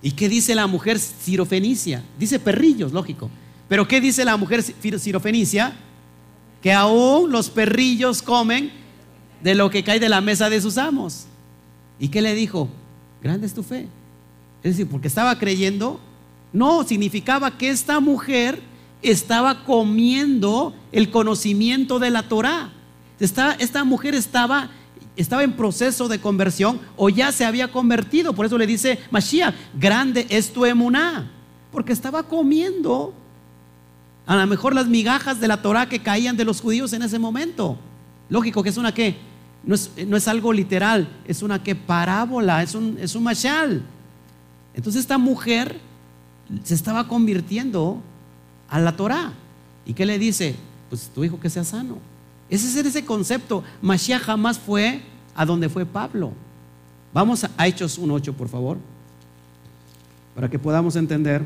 [0.03, 2.03] ¿Y qué dice la mujer sirofenicia?
[2.19, 3.29] Dice perrillos, lógico.
[3.69, 5.75] Pero ¿qué dice la mujer sirofenicia?
[6.63, 8.71] Que aún los perrillos comen
[9.43, 11.27] de lo que cae de la mesa de sus amos.
[11.99, 12.69] ¿Y qué le dijo?
[13.23, 13.89] Grande es tu fe.
[14.63, 16.01] Es decir, porque estaba creyendo,
[16.53, 18.61] no, significaba que esta mujer
[19.03, 22.73] estaba comiendo el conocimiento de la Torah.
[23.19, 24.71] Esta, mujer estaba,
[25.17, 28.33] estaba en proceso de conversión o ya se había convertido.
[28.35, 31.31] Por eso le dice Mashiach, grande es tu emuná.
[31.73, 33.15] Porque estaba comiendo
[34.27, 37.19] a lo mejor las migajas de la Torah que caían de los judíos en ese
[37.19, 37.79] momento.
[38.29, 39.17] Lógico que es una que,
[39.65, 39.75] no
[40.17, 43.83] es, algo literal, es una que parábola, es un, es un mashal.
[44.75, 45.81] Entonces esta mujer
[46.65, 48.01] se estaba convirtiendo
[48.69, 49.33] a la Torah.
[49.87, 50.57] ¿Y qué le dice?
[50.89, 51.99] Pues tu hijo que sea sano.
[52.49, 53.65] Ese es ese concepto.
[53.83, 55.03] Mashiach jamás fue
[55.35, 56.33] a donde fue Pablo.
[57.13, 58.79] Vamos a Hechos 1.8, por favor,
[60.35, 61.43] para que podamos entender.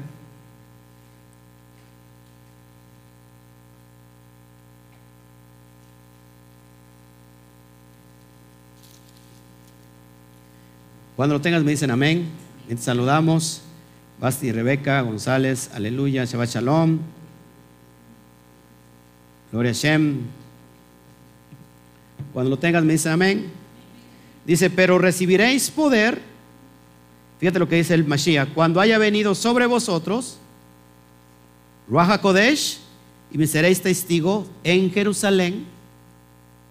[11.17, 12.31] Cuando lo tengas me dicen amén.
[12.67, 13.63] Te saludamos.
[14.21, 16.99] Basti, Rebeca, González, aleluya, Shabbat Shalom.
[19.53, 20.40] Gloria a Shem.
[22.33, 23.51] Cuando lo tengas me dice amén.
[24.45, 26.21] Dice, pero recibiréis poder.
[27.39, 28.53] Fíjate lo que dice el Mashiach.
[28.55, 30.39] Cuando haya venido sobre vosotros,
[31.89, 32.79] Ruach Kodesh,
[33.33, 35.65] y me seréis testigo en Jerusalén,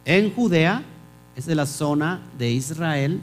[0.06, 0.84] en Judea,
[1.36, 3.20] es de la zona de Israel.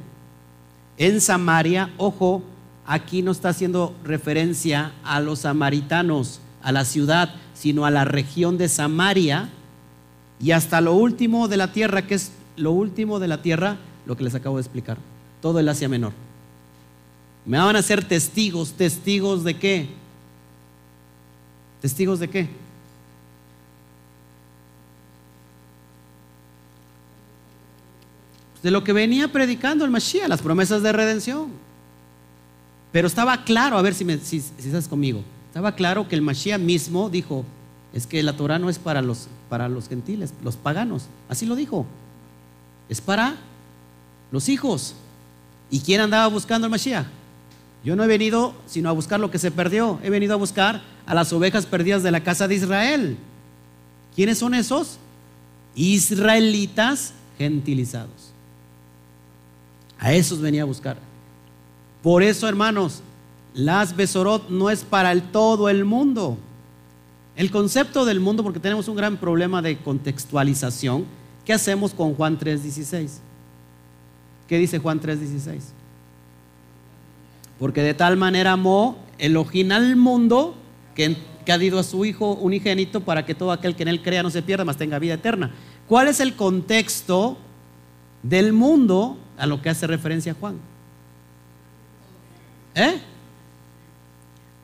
[0.97, 2.43] En Samaria, ojo,
[2.87, 8.57] aquí no está haciendo referencia a los samaritanos, a la ciudad, sino a la región
[8.59, 9.51] de Samaria
[10.41, 14.17] y hasta lo último de la tierra, que es lo último de la tierra, lo
[14.17, 14.99] que les acabo de explicar,
[15.41, 16.13] todo el Asia Menor.
[17.45, 19.89] Me van a ser testigos, testigos de qué?
[21.81, 22.49] ¿Testigos de qué?
[28.63, 31.53] De lo que venía predicando el Mashiach, las promesas de redención.
[32.91, 36.61] Pero estaba claro, a ver si, me, si, estás conmigo, estaba claro que el Mashiach
[36.61, 37.45] mismo dijo,
[37.97, 41.07] es que la Torah no es para los, para los gentiles, los paganos.
[41.31, 41.87] Así lo dijo.
[42.91, 43.37] Es para
[44.31, 44.95] los hijos.
[45.71, 47.07] ¿Y quién andaba buscando el Mashiach?
[47.83, 49.99] Yo no he venido sino a buscar lo que se perdió.
[50.03, 53.17] He venido a buscar a las ovejas perdidas de la casa de Israel.
[54.15, 54.99] ¿Quiénes son esos?
[55.75, 58.31] Israelitas gentilizados.
[59.99, 60.99] A esos venía a buscar.
[62.03, 63.01] Por eso, hermanos,
[63.55, 66.37] las Besorot no es para todo el mundo.
[67.37, 71.05] El concepto del mundo, porque tenemos un gran problema de contextualización,
[71.45, 73.19] ¿qué hacemos con Juan 3.16?
[74.49, 75.61] ¿Qué dice Juan 3.16?
[77.59, 80.57] Porque de tal manera amó Elohim al mundo
[80.95, 81.15] que,
[81.49, 84.31] ha dado a su Hijo unigénito para que todo aquel que en él crea no
[84.31, 85.53] se pierda, mas tenga vida eterna.
[85.87, 87.37] ¿Cuál es el contexto
[88.23, 90.57] del mundo a lo que hace referencia Juan?
[92.75, 92.99] ¿Eh?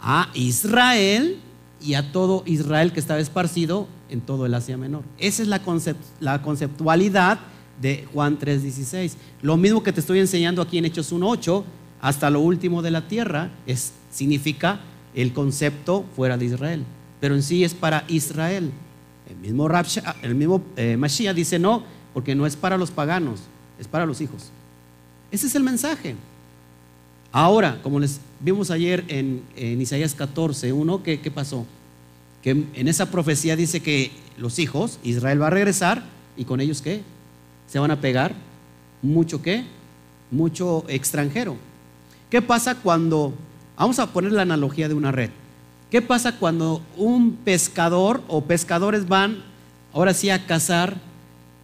[0.00, 1.38] A Israel
[1.82, 5.02] y a todo Israel que estaba esparcido en todo el Asia Menor.
[5.18, 7.40] Esa es la, conceptualidad
[7.80, 9.16] de Juan 3:16.
[9.42, 11.64] Lo mismo que te estoy enseñando aquí en Hechos 1:8
[12.00, 14.80] hasta lo último de la tierra, es, significa
[15.14, 16.84] el concepto fuera de Israel,
[17.20, 18.72] pero en sí es para Israel.
[19.30, 19.68] El mismo,
[20.22, 23.40] el mismo eh, Mashiach dice no, porque no es para los paganos,
[23.78, 24.50] es para los hijos.
[25.30, 26.16] Ese es el mensaje.
[27.32, 29.42] Ahora, como les vimos ayer en,
[29.80, 31.66] Isaías 14, 1, ¿qué, ¿qué pasó?
[32.42, 36.02] Que en esa profecía dice que los hijos, Israel va a regresar
[36.36, 37.02] y con ellos qué?
[37.66, 38.34] Se van a pegar
[39.00, 39.64] mucho qué?
[40.30, 41.56] Mucho extranjero.
[42.30, 43.34] ¿Qué pasa cuando,
[43.76, 45.30] vamos a poner la analogía de una red,
[45.90, 49.42] ¿qué pasa cuando un pescador o pescadores van
[49.92, 50.96] ahora sí a cazar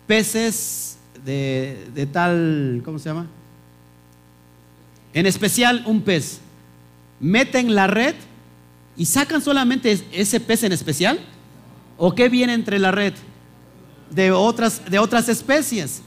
[0.07, 3.26] peces de, tal, ¿cómo se llama?
[5.18, 6.38] En especial un pez.
[7.18, 8.14] Meten la red
[8.96, 11.18] y sacan solamente ese pez en especial.
[11.96, 13.14] ¿O qué viene entre la red?
[14.11, 16.02] De otras, de otras especies.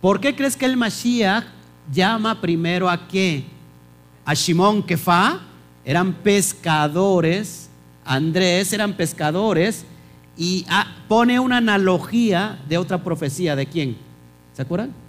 [0.00, 1.44] ¿Por qué crees que el Mashiach
[1.92, 3.44] llama primero a qué?
[4.24, 5.40] a Shimón Kefa,
[5.84, 7.68] eran pescadores,
[8.04, 9.84] Andrés eran pescadores,
[10.36, 13.96] y ah, pone una analogía de otra profecía, ¿de quién?
[14.54, 15.01] ¿Se acuerdan?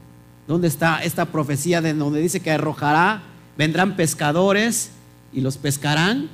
[0.47, 3.23] ¿Dónde está esta profecía de donde dice que arrojará,
[3.57, 4.91] vendrán pescadores
[5.31, 6.29] y los pescarán?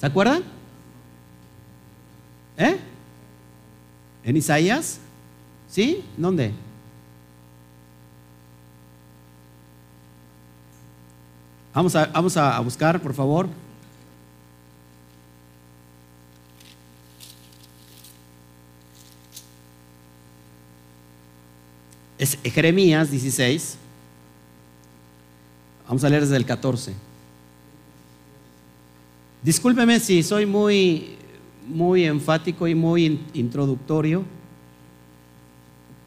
[0.00, 0.42] ¿Se acuerdan?
[2.56, 2.78] ¿Eh?
[4.24, 4.98] ¿En Isaías?
[5.68, 6.04] ¿Sí?
[6.16, 6.52] ¿Dónde?
[11.72, 13.48] Vamos a, vamos a buscar, por favor.
[22.24, 23.76] Es Jeremías 16.
[25.86, 26.94] Vamos a leer desde el 14.
[29.42, 31.16] Discúlpeme si soy muy,
[31.68, 34.24] muy enfático y muy introductorio,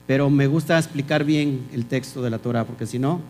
[0.07, 3.21] pero me gusta explicar bien el texto de la Torah, porque si no,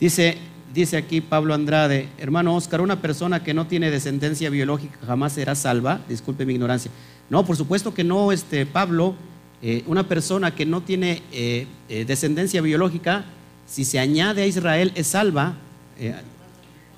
[0.00, 0.36] Dice,
[0.74, 5.54] dice aquí Pablo Andrade, hermano Oscar, una persona que no tiene descendencia biológica jamás será
[5.54, 6.90] salva, disculpe mi ignorancia.
[7.28, 9.14] No, por supuesto que no, este, Pablo,
[9.62, 13.24] eh, una persona que no tiene eh, eh, descendencia biológica,
[13.66, 15.54] si se añade a Israel es salva,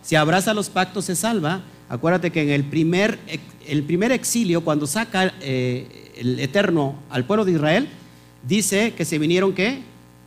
[0.02, 1.62] si abraza los pactos es salva.
[1.88, 3.18] Acuérdate que en el primer,
[3.66, 7.88] el primer exilio, cuando saca el Eterno al pueblo de Israel,
[8.46, 9.82] dice que se vinieron ¿qué?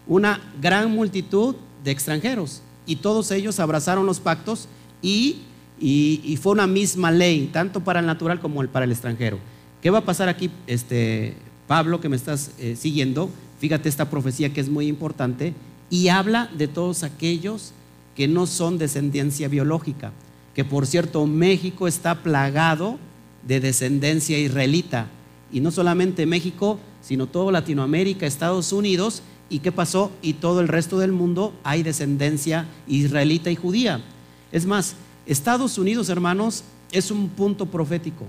[0.08, 4.68] Una gran multitud de extranjeros y todos ellos abrazaron los pactos
[5.02, 5.42] y,
[5.80, 9.40] y, fue una misma ley, tanto para el natural como para el extranjero.
[9.82, 11.36] ¿Qué va a pasar aquí, este,
[11.68, 13.30] Pablo, que me estás eh, siguiendo?
[13.60, 15.54] Fíjate esta profecía que es muy importante
[15.90, 17.74] y habla de todos aquellos
[18.16, 20.12] que no son descendencia biológica,
[20.54, 23.00] que por cierto México está plagado
[23.48, 25.08] de descendencia israelita,
[25.52, 30.12] y no solamente México, sino todo Latinoamérica, Estados Unidos, ¿Y qué pasó?
[30.22, 34.02] Y todo el resto del mundo hay descendencia israelita y judía.
[34.50, 36.64] Es más, Estados Unidos, hermanos,
[36.94, 38.24] es un punto profético.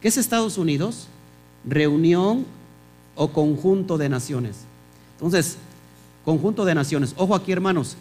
[0.00, 1.08] ¿Qué es Estados Unidos?
[1.64, 2.46] reunión
[3.14, 4.58] o conjunto de naciones.
[5.16, 5.56] Entonces,
[6.24, 7.14] conjunto de naciones.
[7.16, 7.96] Ojo aquí, hermanos.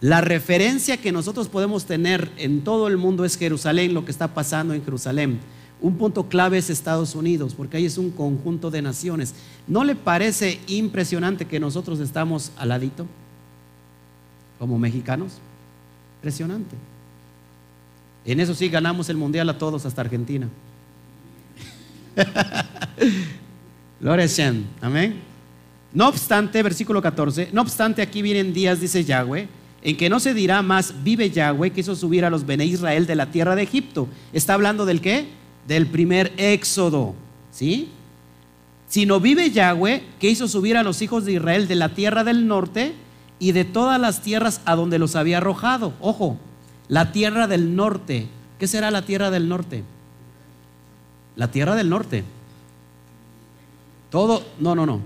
[0.00, 4.34] La referencia que nosotros podemos tener en todo el mundo es Jerusalén, lo que está
[4.34, 5.40] pasando en Jerusalén.
[5.80, 9.34] Un punto clave es Estados Unidos, porque ahí es un conjunto de naciones.
[9.66, 13.06] ¿No le parece impresionante que nosotros estamos al ladito
[14.58, 15.34] como mexicanos?
[16.18, 16.76] Impresionante.
[18.26, 20.48] En eso sí ganamos el mundial a todos, hasta Argentina.
[24.00, 24.26] Gloria
[24.80, 25.14] Amén.
[25.92, 29.48] No obstante, versículo 14, no obstante aquí vienen días, dice Yahweh,
[29.82, 33.06] en que no se dirá más, vive Yahweh, que hizo subir a los Bene Israel
[33.06, 34.08] de la tierra de Egipto.
[34.32, 35.26] ¿Está hablando del qué?
[35.68, 37.14] Del primer éxodo,
[37.52, 37.90] ¿sí?
[38.88, 42.48] Sino vive Yahweh, que hizo subir a los hijos de Israel de la tierra del
[42.48, 42.94] norte
[43.38, 45.94] y de todas las tierras a donde los había arrojado.
[46.00, 46.38] Ojo,
[46.88, 48.26] la tierra del norte.
[48.58, 49.84] ¿Qué será la tierra del norte?
[51.36, 52.24] La tierra del norte.
[54.10, 55.00] Todo, no, no, no.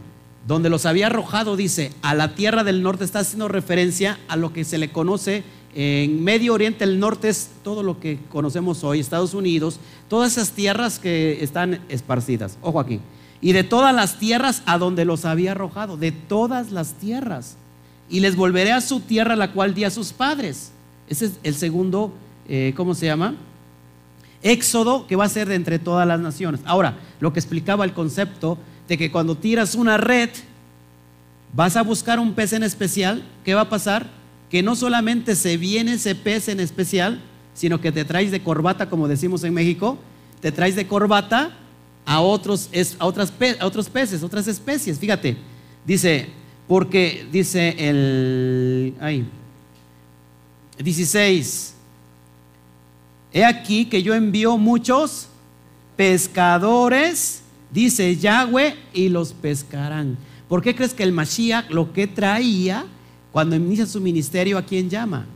[0.46, 4.52] Donde los había arrojado, dice, a la tierra del norte, está haciendo referencia a lo
[4.52, 9.00] que se le conoce en Medio Oriente, el norte es todo lo que conocemos hoy,
[9.00, 12.58] Estados Unidos, todas esas tierras que están esparcidas.
[12.62, 13.00] Ojo aquí.
[13.40, 17.56] Y de todas las tierras a donde los había arrojado, de todas las tierras.
[18.10, 20.72] Y les volveré a su tierra, la cual di a sus padres.
[21.08, 22.12] Ese es el segundo,
[22.48, 23.36] eh, ¿cómo se llama?
[24.42, 26.60] Éxodo que va a ser de entre todas las naciones.
[26.64, 28.58] Ahora, lo que explicaba el concepto
[28.88, 30.30] de que cuando tiras una red,
[31.52, 34.06] vas a buscar un pez en especial, ¿qué va a pasar?
[34.50, 37.20] Que no solamente se viene ese pez en especial,
[37.54, 39.98] sino que te traes de corbata, como decimos en México,
[40.40, 41.56] te traes de corbata
[42.06, 43.06] a otros, a a
[43.66, 44.98] otros peces, otras especies.
[44.98, 45.36] Fíjate,
[45.84, 46.28] dice,
[46.66, 48.94] porque dice el...
[49.00, 49.26] Ay,
[50.78, 51.74] 16.
[53.32, 55.28] He aquí que yo envío muchos
[55.96, 60.16] pescadores, dice Yahweh, y los pescarán.
[60.48, 62.86] ¿Por qué crees que el Mashiach lo que traía
[63.32, 65.26] cuando inicia su ministerio, a quién llama?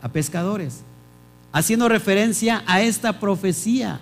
[0.00, 0.82] A pescadores.
[1.52, 4.00] Haciendo referencia a esta profecía.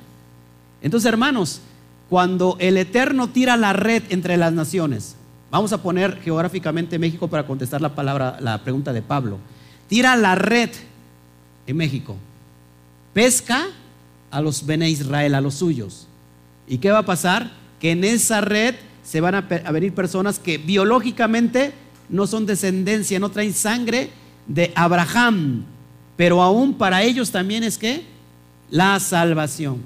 [0.82, 1.62] Entonces, hermanos,
[2.10, 5.16] cuando el Eterno tira la red entre las naciones,
[5.50, 9.38] vamos a poner geográficamente México para contestar la palabra, la pregunta de Pablo.
[9.88, 10.70] Tira la red
[11.66, 12.16] en México.
[13.18, 13.66] Pesca
[14.30, 16.06] a los Bene Israel, a los suyos.
[16.68, 17.50] ¿Y qué va a pasar?
[17.80, 21.72] Que en esa red se van a, venir personas que biológicamente
[22.08, 24.10] no son descendencia, no traen sangre
[24.46, 25.64] de Abraham,
[26.16, 28.04] pero aún para ellos también es que
[28.70, 29.78] la salvación.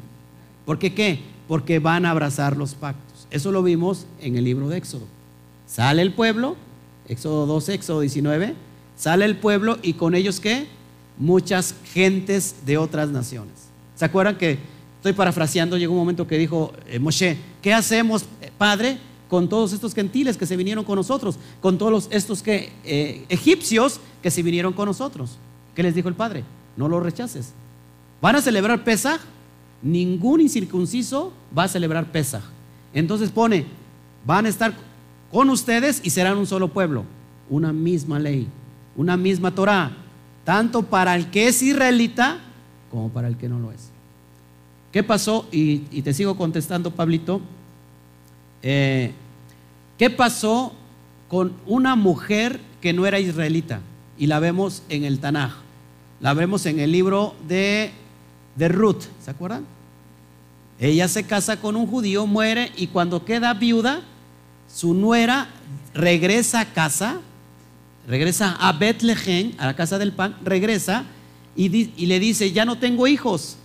[0.66, 1.20] ¿Por qué qué?
[1.48, 3.26] Porque van a abrazar los pactos.
[3.30, 5.06] Eso lo vimos en el libro de Éxodo.
[5.66, 6.54] Sale el pueblo,
[7.08, 8.54] Éxodo 12, Éxodo 19,
[8.94, 10.66] sale el pueblo y con ellos qué?
[11.18, 13.52] Muchas gentes de otras naciones.
[13.94, 14.58] ¿Se acuerdan que
[14.96, 15.76] estoy parafraseando?
[15.76, 18.98] Llegó un momento que dijo eh, Moshe, ¿qué hacemos, eh, Padre,
[19.28, 21.38] con todos estos gentiles que se vinieron con nosotros?
[21.60, 25.38] Con todos estos que, eh, egipcios que se vinieron con nosotros.
[25.74, 26.44] ¿Qué les dijo el Padre?
[26.76, 27.52] No los rechaces.
[28.20, 29.20] ¿Van a celebrar Pesaj?
[29.82, 32.42] Ningún incircunciso va a celebrar Pesaj.
[32.94, 33.66] Entonces pone,
[34.24, 34.74] van a estar
[35.30, 37.04] con ustedes y serán un solo pueblo.
[37.48, 38.46] Una misma ley,
[38.96, 39.96] una misma Torah,
[40.44, 42.38] tanto para el que es israelita
[42.90, 43.88] como para el que no lo es.
[44.92, 45.48] ¿Qué pasó?
[45.50, 47.40] Y, te sigo contestando, Pablito.
[48.62, 49.12] Eh,
[49.98, 50.74] ¿Qué pasó
[51.28, 53.80] con una mujer que no era israelita?
[54.18, 55.52] Y la vemos en el Tanaj.
[56.20, 57.90] La vemos en el libro de,
[58.56, 59.64] de Ruth, ¿se acuerdan?
[60.78, 64.02] Ella se casa con un judío, muere y cuando queda viuda,
[64.68, 65.48] su nuera
[65.94, 67.20] regresa a casa
[68.06, 71.04] regresa a Bethlehem, a la casa del pan, regresa
[71.54, 71.68] y,
[72.06, 73.56] le dice, ya no tengo hijos,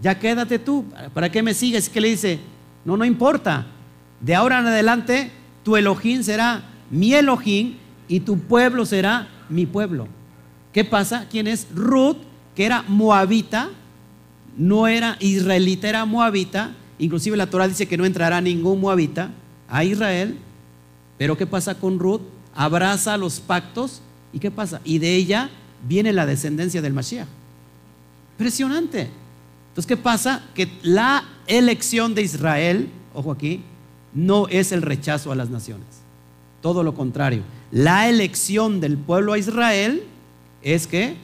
[0.00, 0.84] ya quédate tú,
[1.14, 1.88] ¿para qué me sigues?
[1.88, 2.40] Que le dice,
[2.84, 3.66] no, no importa,
[4.20, 5.30] de ahora en adelante
[5.62, 7.76] tu Elohim será mi Elohim
[8.08, 10.08] y tu pueblo será mi pueblo.
[10.72, 11.26] ¿Qué pasa?
[11.30, 11.66] ¿Quién es?
[11.74, 12.16] Ruth,
[12.54, 13.70] que era moabita,
[14.56, 16.72] no era israelita, era moabita.
[16.98, 19.30] Inclusive la Torah dice que no entrará ningún moabita
[19.68, 20.38] a Israel.
[21.18, 22.22] Pero ¿qué pasa con Ruth?
[22.54, 24.00] Abraza los pactos
[24.32, 24.80] y ¿qué pasa?
[24.84, 25.50] Y de ella
[25.86, 27.28] viene la descendencia del Mashiach.
[28.34, 29.10] Impresionante.
[29.68, 30.42] Entonces, ¿qué pasa?
[30.54, 33.62] Que la elección de Israel, ojo aquí,
[34.14, 35.86] no es el rechazo a las naciones.
[36.60, 37.42] Todo lo contrario.
[37.70, 40.04] La elección del pueblo a Israel
[40.62, 41.16] es que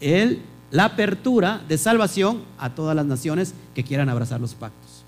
[0.00, 5.04] él, la apertura de salvación a todas las naciones que quieran abrazar los pactos.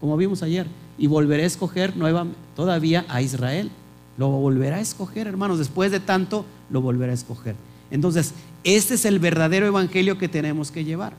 [0.00, 0.66] Como vimos ayer.
[0.98, 3.70] Y volveré a escoger nueva, todavía a Israel.
[4.18, 5.58] Lo volverá a escoger, hermanos.
[5.58, 7.54] Después de tanto, lo volverá a escoger.
[7.90, 8.32] Entonces,
[8.64, 11.12] este es el verdadero evangelio que tenemos que llevar.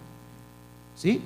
[0.95, 1.21] ¿Sí?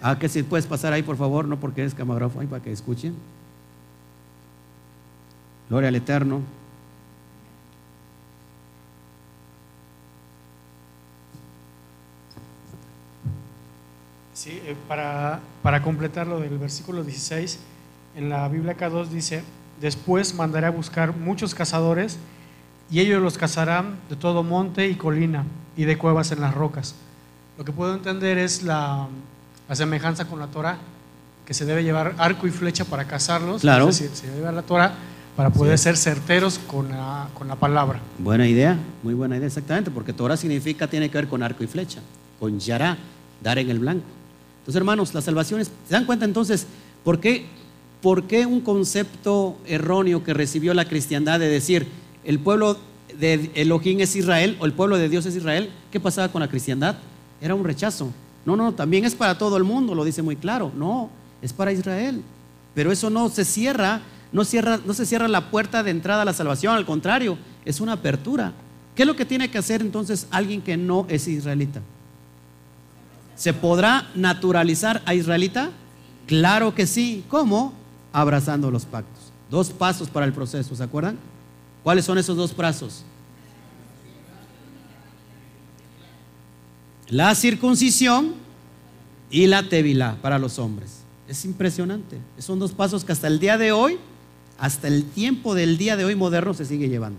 [0.00, 2.72] Ah, que si puedes pasar ahí, por favor, no porque es camarógrafo, ahí para que
[2.72, 3.14] escuchen.
[5.68, 6.42] Gloria al Eterno.
[14.34, 17.58] Sí, eh, para, para completar lo del versículo 16,
[18.16, 19.42] en la Biblia K2 dice,
[19.80, 22.18] después mandaré a buscar muchos cazadores
[22.90, 25.44] y ellos los cazarán de todo monte y colina
[25.76, 26.94] y de cuevas en las rocas.
[27.58, 29.08] Lo que puedo entender es la,
[29.68, 30.78] la semejanza con la Torah,
[31.46, 33.62] que se debe llevar arco y flecha para cazarlos.
[33.62, 33.88] Claro.
[33.88, 34.94] Es decir, se debe llevar la Torah
[35.36, 38.00] para poder ser certeros con la, con la palabra.
[38.18, 41.66] Buena idea, muy buena idea, exactamente, porque Torah significa, tiene que ver con arco y
[41.66, 42.00] flecha,
[42.38, 42.96] con yará,
[43.42, 44.06] dar en el blanco.
[44.60, 46.66] Entonces, hermanos, las salvaciones, ¿se dan cuenta entonces
[47.02, 47.46] por qué,
[48.04, 51.86] por qué un concepto erróneo que recibió la cristiandad de decir
[52.22, 52.76] el pueblo
[53.18, 55.70] de Elohim es Israel o el pueblo de Dios es Israel?
[55.90, 56.96] ¿Qué pasaba con la cristiandad?
[57.40, 58.12] Era un rechazo.
[58.44, 60.70] No, no, también es para todo el mundo, lo dice muy claro.
[60.76, 61.08] No,
[61.40, 62.20] es para Israel.
[62.74, 64.02] Pero eso no se cierra,
[64.32, 67.80] no, cierra, no se cierra la puerta de entrada a la salvación, al contrario, es
[67.80, 68.52] una apertura.
[68.94, 71.80] ¿Qué es lo que tiene que hacer entonces alguien que no es israelita?
[73.34, 75.70] ¿Se podrá naturalizar a israelita?
[76.26, 77.24] Claro que sí.
[77.30, 77.82] ¿Cómo?
[78.14, 79.24] Abrazando los pactos.
[79.50, 81.18] Dos pasos para el proceso, ¿se acuerdan?
[81.82, 83.04] ¿Cuáles son esos dos pasos?
[87.08, 88.34] La circuncisión
[89.30, 91.00] y la tevilá para los hombres.
[91.28, 92.18] Es impresionante.
[92.38, 93.98] Son dos pasos que hasta el día de hoy,
[94.58, 97.18] hasta el tiempo del día de hoy moderno se sigue llevando.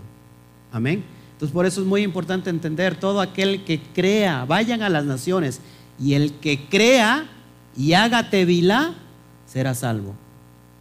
[0.72, 1.04] Amén.
[1.34, 5.60] Entonces por eso es muy importante entender todo aquel que crea, vayan a las naciones
[6.00, 7.30] y el que crea
[7.76, 8.96] y haga tevilá
[9.46, 10.16] será salvo.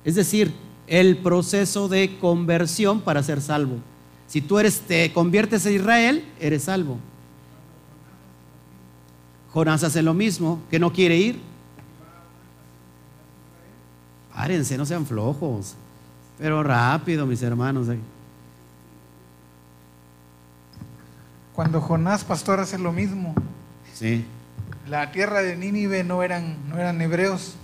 [0.05, 0.53] Es decir,
[0.87, 3.79] el proceso de conversión para ser salvo.
[4.27, 6.99] Si tú eres te conviertes a Israel, eres salvo.
[9.53, 11.41] Jonás hace lo mismo, que no quiere ir.
[14.35, 15.77] Párense, no sean flojos.
[16.39, 17.87] Pero rápido, mis hermanos.
[21.55, 23.35] Cuando Jonás, pastor, hace lo mismo.
[23.93, 24.25] Sí.
[24.89, 27.55] La tierra de Nínive no eran, no eran hebreos.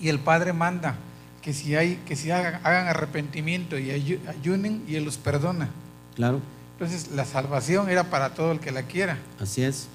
[0.00, 0.96] Y el Padre manda
[1.44, 5.68] que si, hay, que si hagan, hagan arrepentimiento y ayu- ayunen y Él los perdona.
[6.16, 6.40] Claro,
[6.72, 9.18] Entonces la salvación era para todo el que la quiera.
[9.38, 9.86] así es.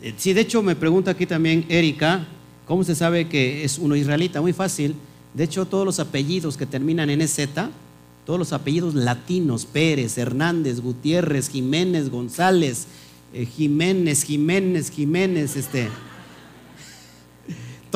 [0.00, 2.24] Eh, Sí, de hecho me pregunta aquí también Erika,
[2.66, 4.40] ¿cómo se sabe que es uno israelita?
[4.40, 4.94] Muy fácil.
[5.34, 7.48] De hecho, todos los apellidos que terminan en EZ,
[8.24, 12.86] todos los apellidos latinos, Pérez, Hernández, Gutiérrez, Jiménez, González,
[13.34, 15.88] eh, Jiménez, Jiménez, Jiménez, este.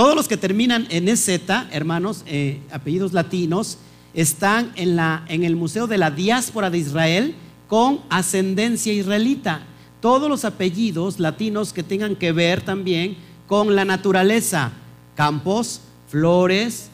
[0.01, 1.29] Todos los que terminan en EZ,
[1.73, 3.77] hermanos, eh, apellidos latinos,
[4.15, 7.35] están en, la, en el Museo de la Diáspora de Israel
[7.69, 9.61] con ascendencia israelita.
[10.01, 14.73] Todos los apellidos latinos que tengan que ver también con la naturaleza,
[15.17, 16.89] campos, flores,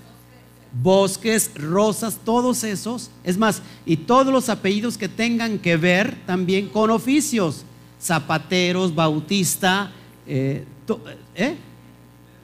[0.83, 3.11] bosques, rosas, todos esos.
[3.23, 7.63] Es más, y todos los apellidos que tengan que ver también con oficios,
[8.03, 9.93] zapateros, bautista,
[10.27, 11.01] eh, to-
[11.37, 11.55] ¿eh?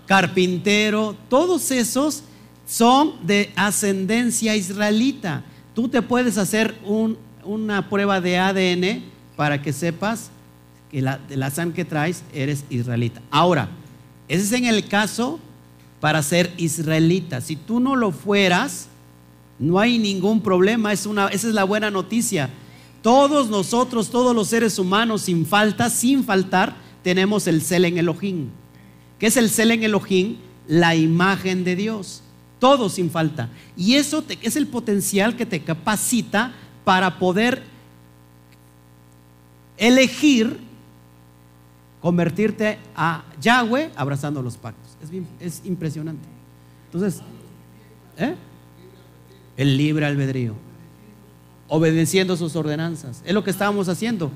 [0.07, 2.23] Carpintero, todos esos
[2.67, 5.45] son de ascendencia israelita.
[5.75, 9.03] Tú te puedes hacer un- una prueba de ADN
[9.37, 10.31] para que sepas
[10.91, 13.21] que la, de la sangre que traes eres israelita.
[13.31, 13.69] Ahora,
[14.29, 15.41] ese es en el caso
[16.01, 17.41] para ser israelita.
[17.41, 18.89] Si tú no lo fueras,
[19.59, 20.93] no hay ningún problema.
[20.93, 22.51] Es una, esa es la buena noticia.
[23.03, 28.49] Todos nosotros, todos los seres humanos, sin falta, sin faltar, tenemos el Selen Elohim.
[29.23, 30.39] ¿Qué es el Selen Elohim?
[30.67, 32.25] La imagen de Dios.
[32.59, 33.51] Todo sin falta.
[33.77, 36.53] Y eso es el potencial que te capacita
[36.83, 37.63] para poder
[39.77, 40.59] elegir
[42.01, 44.97] convertirte a Yahweh abrazando los pactos.
[45.01, 46.27] Es, es impresionante.
[46.87, 47.23] Entonces,
[48.19, 48.35] ¿eh?
[49.57, 50.57] el libre albedrío,
[51.69, 53.23] obedeciendo sus ordenanzas.
[53.25, 54.33] Es lo que estábamos haciendo.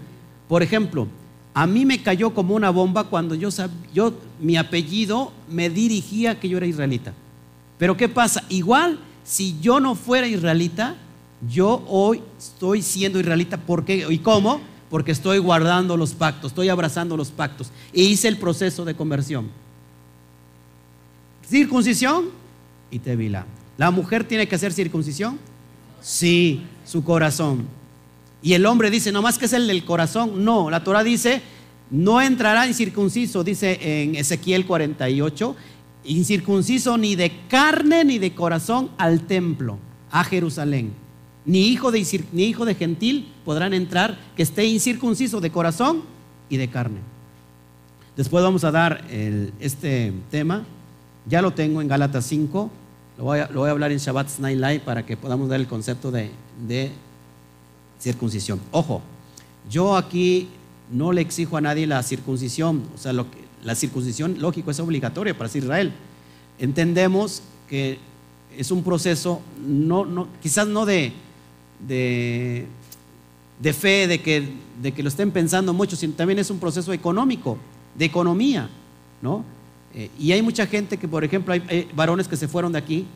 [0.46, 1.08] Por ejemplo,
[1.58, 6.38] a mí me cayó como una bomba cuando yo, sab- yo mi apellido me dirigía
[6.38, 7.14] que yo era israelita.
[7.78, 8.44] Pero ¿qué pasa?
[8.50, 10.96] Igual, si yo no fuera israelita,
[11.50, 13.56] yo hoy estoy siendo israelita.
[13.56, 14.06] ¿Por qué?
[14.10, 14.60] ¿Y cómo?
[14.90, 17.70] Porque estoy guardando los pactos, estoy abrazando los pactos.
[17.94, 19.48] E hice el proceso de conversión.
[21.48, 22.26] Circuncisión
[22.90, 23.46] y tevila.
[23.78, 25.38] ¿La mujer tiene que hacer circuncisión?
[26.02, 27.66] Sí, su corazón.
[28.46, 30.44] Y el hombre dice, no más que es el del corazón.
[30.44, 31.42] No, la Torah dice,
[31.90, 35.56] no entrará incircunciso, dice en Ezequiel 48,
[36.04, 39.78] incircunciso ni de carne ni de corazón al templo,
[40.12, 40.92] a Jerusalén.
[41.44, 46.04] Ni hijo de, ni hijo de gentil podrán entrar que esté incircunciso de corazón
[46.48, 47.00] y de carne.
[48.16, 49.04] Después vamos a dar
[49.58, 50.64] este tema
[51.28, 52.70] Ya lo tengo en Gálatas 5,
[53.18, 55.66] lo voy, a, lo voy a hablar en Shabbat Night para que podamos dar el
[55.66, 56.30] concepto de
[58.00, 58.60] circuncisión.
[58.70, 59.02] Ojo,
[59.70, 60.48] yo aquí
[60.90, 64.78] no le exijo a nadie la circuncisión, o sea, lo que, la circuncisión, lógico, es
[64.80, 65.92] obligatoria para Israel.
[66.58, 67.98] Entendemos que
[68.56, 71.12] es un proceso, no, no, quizás no de,
[71.86, 72.66] de,
[73.60, 74.48] de fe, de que,
[74.80, 77.58] de que lo estén pensando mucho, sino también es un proceso económico,
[77.96, 78.70] de economía,
[79.20, 79.44] ¿no?
[79.94, 82.78] Eh, y hay mucha gente que, por ejemplo, hay, hay varones que se fueron de
[82.78, 83.06] aquí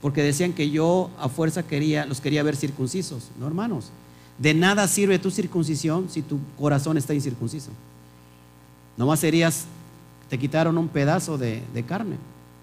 [0.00, 3.90] porque decían que yo a fuerza quería, los quería ver circuncisos, no hermanos.
[4.38, 7.70] De nada sirve tu circuncisión si tu corazón está incircunciso.
[8.96, 9.66] Nomás serías,
[10.28, 12.16] te quitaron un pedazo de, carne,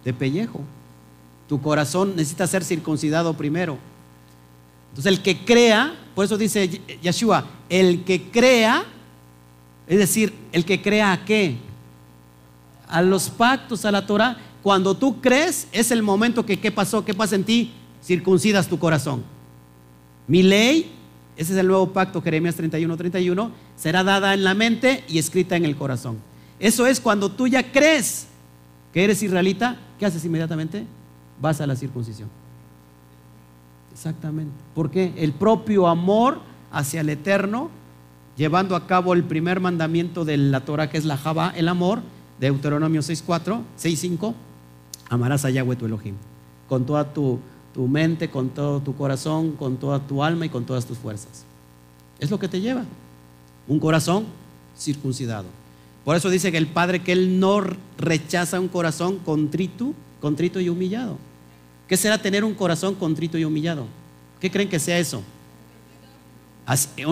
[0.03, 0.61] de pellejo.
[1.47, 3.77] Tu corazón necesita ser circuncidado primero.
[4.89, 8.85] Entonces el que crea, por eso dice Yeshua, el que crea,
[9.87, 11.57] es decir, el que crea a qué?
[12.87, 14.37] A los pactos, a la Torah.
[14.63, 17.03] Cuando tú crees, es el momento que, ¿qué pasó?
[17.03, 17.73] ¿Qué pasa en ti?
[18.01, 19.23] Circuncidas tu corazón.
[20.27, 20.94] Mi ley,
[21.37, 25.55] ese es el nuevo pacto, Jeremías 31, 31, será dada en la mente y escrita
[25.55, 26.17] en el corazón.
[26.59, 28.27] Eso es cuando tú ya crees
[28.93, 30.85] que eres israelita, ¿qué haces inmediatamente?
[31.41, 32.29] Vas a la circuncisión.
[33.91, 34.53] Exactamente.
[34.73, 36.39] Porque el propio amor
[36.71, 37.69] hacia el eterno,
[38.37, 42.01] llevando a cabo el primer mandamiento de la Torah, que es la Java, el amor,
[42.39, 44.33] Deuteronomio 6.4, 6.5,
[45.09, 46.15] amarás a Yahweh tu Elohim,
[46.67, 47.39] con toda tu,
[47.75, 51.43] tu mente, con todo tu corazón, con toda tu alma y con todas tus fuerzas.
[52.19, 52.85] Es lo que te lleva.
[53.67, 54.27] Un corazón
[54.77, 55.47] circuncidado.
[56.05, 57.61] Por eso dice que el Padre que Él no
[57.97, 61.17] rechaza un corazón contrito, contrito y humillado.
[61.89, 63.87] ¿Qué será tener un corazón contrito y humillado?
[64.39, 65.21] ¿Qué creen que sea eso?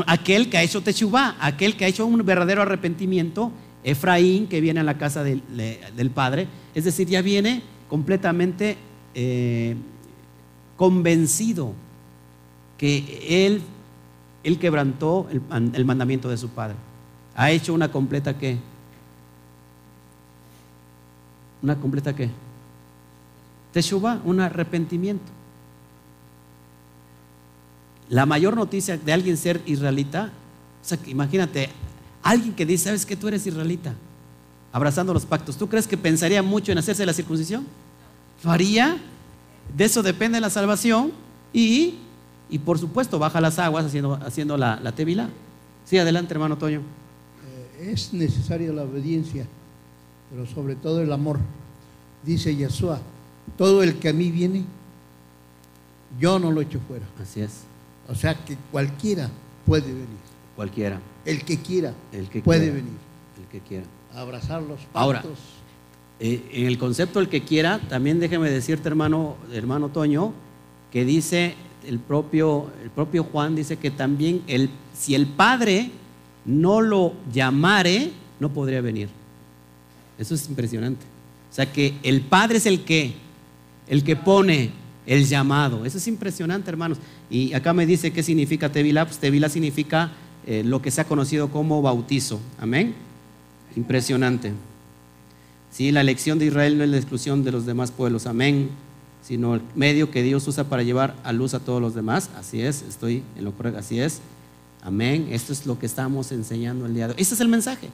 [0.07, 3.51] Aquel que ha hecho Teshuvah, aquel que ha hecho un verdadero arrepentimiento,
[3.83, 5.43] Efraín, que viene a la casa del,
[5.93, 8.77] del Padre, es decir, ya viene completamente
[9.13, 9.75] eh,
[10.75, 11.73] convencido
[12.77, 13.61] que él,
[14.43, 16.75] él quebrantó el, mandamiento de su Padre.
[17.35, 18.57] Ha hecho una completa qué?
[21.61, 22.29] ¿Una completa qué?
[23.71, 25.31] Teshuvah, un arrepentimiento.
[28.09, 30.31] La mayor noticia de alguien ser israelita,
[30.81, 31.69] o sea, imagínate,
[32.21, 33.93] alguien que dice, ¿sabes que tú eres israelita?
[34.71, 35.57] Abrazando los pactos.
[35.57, 37.65] ¿Tú crees que pensaría mucho en hacerse la circuncisión?
[38.43, 38.97] ¿Lo haría?
[39.75, 41.11] De eso depende la salvación
[41.51, 41.95] y,
[42.49, 45.29] y por supuesto, baja las aguas haciendo, haciendo la, la tevila.
[45.85, 46.81] Sí, adelante, hermano Toño.
[47.79, 49.45] Eh, es necesaria la obediencia,
[50.29, 51.39] pero sobre todo el amor.
[52.23, 52.99] Dice Yeshua,
[53.57, 54.63] todo el que a mí viene,
[56.19, 57.05] yo no lo echo fuera.
[57.21, 57.61] Así es.
[58.07, 59.29] O sea que cualquiera
[59.65, 60.07] puede venir.
[60.55, 60.99] Cualquiera.
[61.25, 62.75] El que quiera El que puede quiera.
[62.75, 62.97] venir.
[63.41, 63.85] El que quiera.
[64.13, 64.93] Abrazar los pactos.
[64.93, 65.23] Ahora,
[66.19, 70.33] Eh, en el concepto el que quiera, también déjeme decirte, hermano, hermano Toño,
[70.91, 71.55] que dice
[71.87, 75.91] el propio, el propio Juan, dice que también el, si el Padre
[76.45, 79.09] no lo llamare, no podría venir.
[80.17, 81.05] Eso es impresionante.
[81.51, 83.13] O sea que el Padre es el que,
[83.87, 84.71] el que pone
[85.05, 85.85] el llamado.
[85.85, 86.97] Eso es impresionante, hermanos.
[87.29, 89.05] Y acá me dice qué significa Tevila.
[89.05, 90.11] Pues Tevila significa
[90.45, 92.39] eh, lo que se ha conocido como bautizo.
[92.59, 92.93] Amén.
[93.75, 94.53] Impresionante.
[95.73, 98.69] Sí, la elección de Israel no es la exclusión de los demás pueblos, amén,
[99.23, 102.29] sino el medio que Dios usa para llevar a luz a todos los demás.
[102.37, 104.21] Así es, estoy en lo correcto, así es.
[104.83, 105.29] Amén.
[105.31, 107.21] Esto es lo que estamos enseñando el día de hoy.
[107.21, 107.89] Este es el mensaje.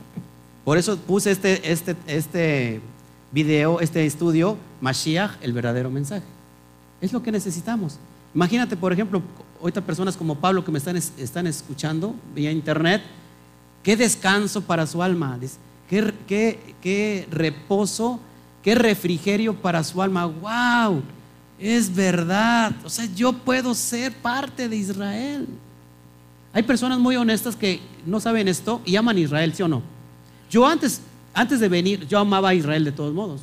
[0.66, 2.82] Por eso puse este, este, este
[3.32, 6.26] video, este estudio, Mashiach, el verdadero mensaje.
[7.00, 7.98] Es lo que necesitamos.
[8.36, 9.22] Imagínate, por ejemplo,
[9.62, 13.04] ahorita personas como Pablo que me están, están escuchando vía internet,
[13.84, 15.38] qué descanso para su alma.
[15.40, 15.56] Dice,
[15.90, 18.20] Qué, reposo,
[18.64, 20.26] qué refrigerio para su alma.
[20.26, 21.02] ¡Wow!
[21.58, 22.76] Es verdad.
[22.86, 25.48] O sea, yo puedo ser parte de Israel.
[26.54, 29.82] Hay personas muy honestas que no saben esto y aman a Israel, ¿sí o no?
[30.50, 31.02] Yo antes,
[31.34, 33.42] antes de venir, yo amaba a Israel de todos modos.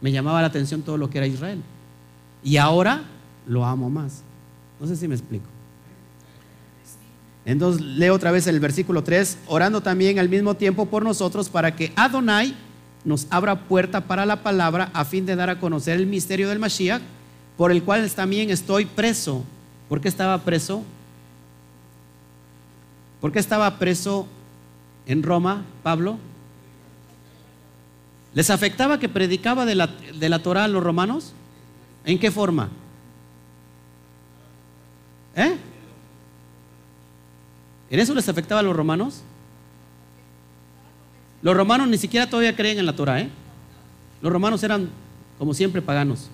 [0.00, 1.62] Me llamaba la atención todo lo que era Israel.
[2.42, 3.02] Y ahora
[3.46, 4.22] lo amo más.
[4.78, 5.46] No sé si me explico.
[7.44, 11.74] Entonces leo otra vez el versículo 3, orando también al mismo tiempo por nosotros para
[11.74, 12.54] que Adonai
[13.04, 16.58] nos abra puerta para la palabra a fin de dar a conocer el misterio del
[16.58, 17.02] Mashiach,
[17.56, 19.44] por el cual también estoy preso.
[19.88, 20.84] ¿Por qué estaba preso?
[23.20, 24.26] ¿Por qué estaba preso
[25.06, 26.18] en Roma, Pablo?
[28.34, 31.32] ¿Les afectaba que predicaba de la, de la Torah a los romanos?
[32.04, 32.68] ¿En qué forma?
[35.34, 35.56] ¿Eh?
[37.90, 39.22] ¿En eso les afectaba a los romanos?
[41.42, 43.28] Los romanos ni siquiera todavía creen en la Torah, ¿eh?
[44.22, 44.88] Los romanos eran
[45.38, 46.28] como siempre paganos.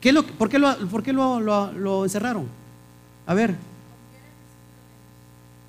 [0.00, 2.46] ¿Qué lo, ¿Por qué, lo, por qué lo encerraron?
[3.26, 3.56] A ver.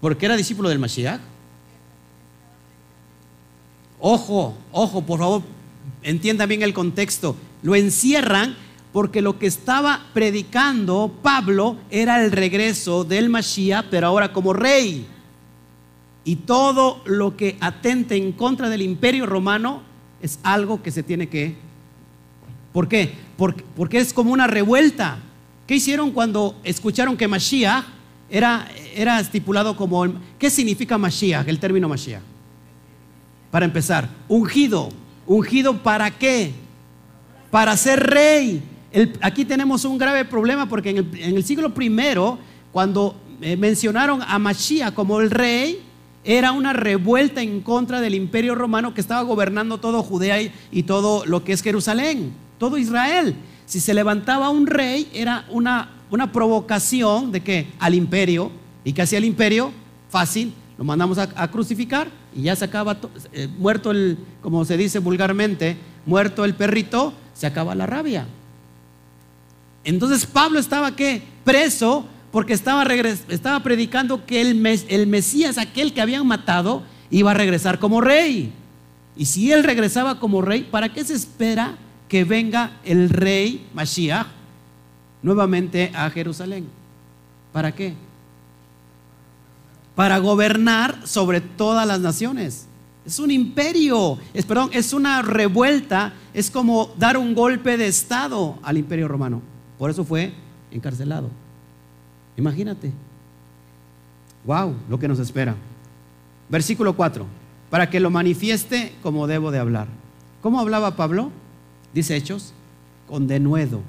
[0.02, 1.22] Porque era discípulo del Mashiach.
[4.00, 5.44] Ojo, ojo, por favor,
[6.02, 7.38] entiendan bien el contexto.
[7.62, 8.58] Lo encierran
[8.92, 15.08] porque lo que estaba predicando Pablo era el regreso del Mashiach, pero ahora como rey.
[16.26, 19.82] Y todo lo que atente en contra del imperio romano
[20.22, 21.56] es algo que se tiene que...
[22.72, 23.14] ¿Por qué?
[23.38, 25.18] Porque, es como una revuelta.
[25.68, 27.84] ¿Qué hicieron cuando escucharon que Mashiach
[28.30, 30.06] era, era estipulado como...
[30.40, 32.22] ¿Qué significa Mashiach, el término Mashiach?
[33.52, 34.90] Para empezar, ungido.
[35.28, 36.54] ¿Ungido para qué?
[37.52, 38.64] Para ser rey.
[39.22, 42.40] Aquí tenemos un grave problema porque en el, en el siglo primero,
[42.72, 45.82] cuando eh, mencionaron a Mashiach como el rey,
[46.24, 51.26] era una revuelta en contra del imperio romano que estaba gobernando todo Judea y, todo
[51.26, 53.36] lo que es Jerusalén, todo Israel.
[53.66, 58.52] Si se levantaba un rey, era una, una provocación de que al imperio,
[58.86, 59.72] y que hacía el imperio,
[60.10, 62.98] fácil, lo mandamos a, a crucificar y ya se acaba,
[63.32, 68.28] eh, muerto el, como se dice vulgarmente, muerto el perrito, se acaba la rabia.
[69.84, 71.22] Entonces Pablo estaba qué?
[71.44, 72.84] Preso porque estaba,
[73.30, 76.82] estaba predicando que el, mes- el Mesías, aquel que habían matado,
[77.12, 78.52] iba a regresar como rey.
[79.16, 81.78] Y si él regresaba como rey, ¿para qué se espera
[82.10, 84.26] que venga el rey Mashiach
[85.22, 86.66] nuevamente a Jerusalén?
[87.52, 87.94] ¿Para qué?
[89.94, 92.66] Para gobernar sobre todas las naciones.
[93.06, 98.58] Es un imperio, es, perdón, es una revuelta, es como dar un golpe de estado
[98.64, 99.40] al imperio romano.
[99.78, 100.34] Por eso fue
[100.72, 101.30] encarcelado.
[102.38, 102.92] Imagínate.
[104.46, 105.56] Wow, lo que nos espera.
[106.50, 107.26] Versículo 4.
[107.70, 109.88] Para que lo manifieste como debo de hablar.
[110.42, 111.32] ¿Cómo hablaba Pablo?
[111.94, 112.54] Dice Hechos,
[113.08, 113.82] con denuedo,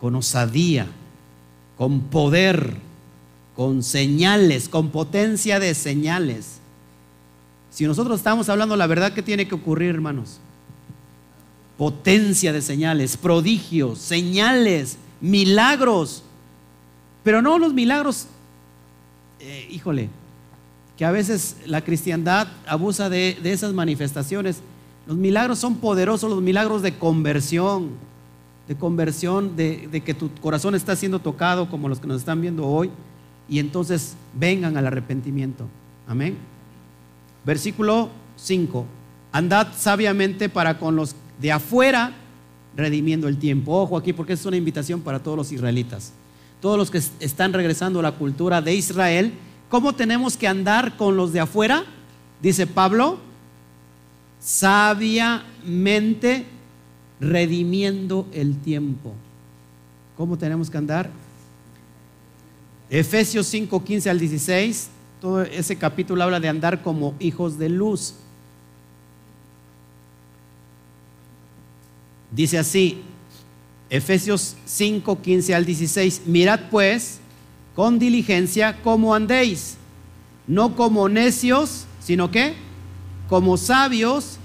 [0.00, 0.86] con osadía,
[1.76, 2.76] con poder,
[3.56, 6.58] con señales, con potencia de señales.
[7.70, 10.38] Si nosotros estamos hablando la verdad, ¿qué tiene que ocurrir, hermanos?
[11.78, 16.22] Potencia de señales, prodigios, señales, milagros.
[17.24, 18.26] Pero no los milagros,
[19.40, 20.10] eh, híjole,
[20.96, 24.60] que a veces la cristiandad abusa de, esas manifestaciones.
[25.06, 27.90] Los milagros son poderosos, los milagros de conversión,
[28.68, 32.40] de conversión, de, de que tu corazón está siendo tocado como los que nos están
[32.40, 32.90] viendo hoy,
[33.48, 35.66] y entonces vengan al arrepentimiento.
[36.06, 36.36] Amén.
[37.44, 38.86] Versículo 5.
[39.32, 42.12] Andad sabiamente para con los de afuera,
[42.76, 43.72] redimiendo el tiempo.
[43.72, 46.12] Ojo aquí porque es una invitación para todos los israelitas.
[46.60, 49.32] Todos los que est- están regresando a la cultura de Israel.
[49.68, 51.84] ¿Cómo tenemos que andar con los de afuera?
[52.40, 53.18] Dice Pablo,
[54.40, 56.46] sabiamente
[57.20, 59.12] redimiendo el tiempo.
[60.16, 61.10] ¿Cómo tenemos que andar?
[62.90, 64.88] Efesios 5, 15 al 16,
[65.20, 68.14] todo ese capítulo habla de andar como hijos de luz.
[72.30, 73.02] Dice así,
[73.90, 77.20] Efesios 5, 15 al 16, mirad pues
[77.74, 79.76] con diligencia cómo andéis,
[80.46, 82.54] no como necios, sino que
[83.28, 84.38] como sabios,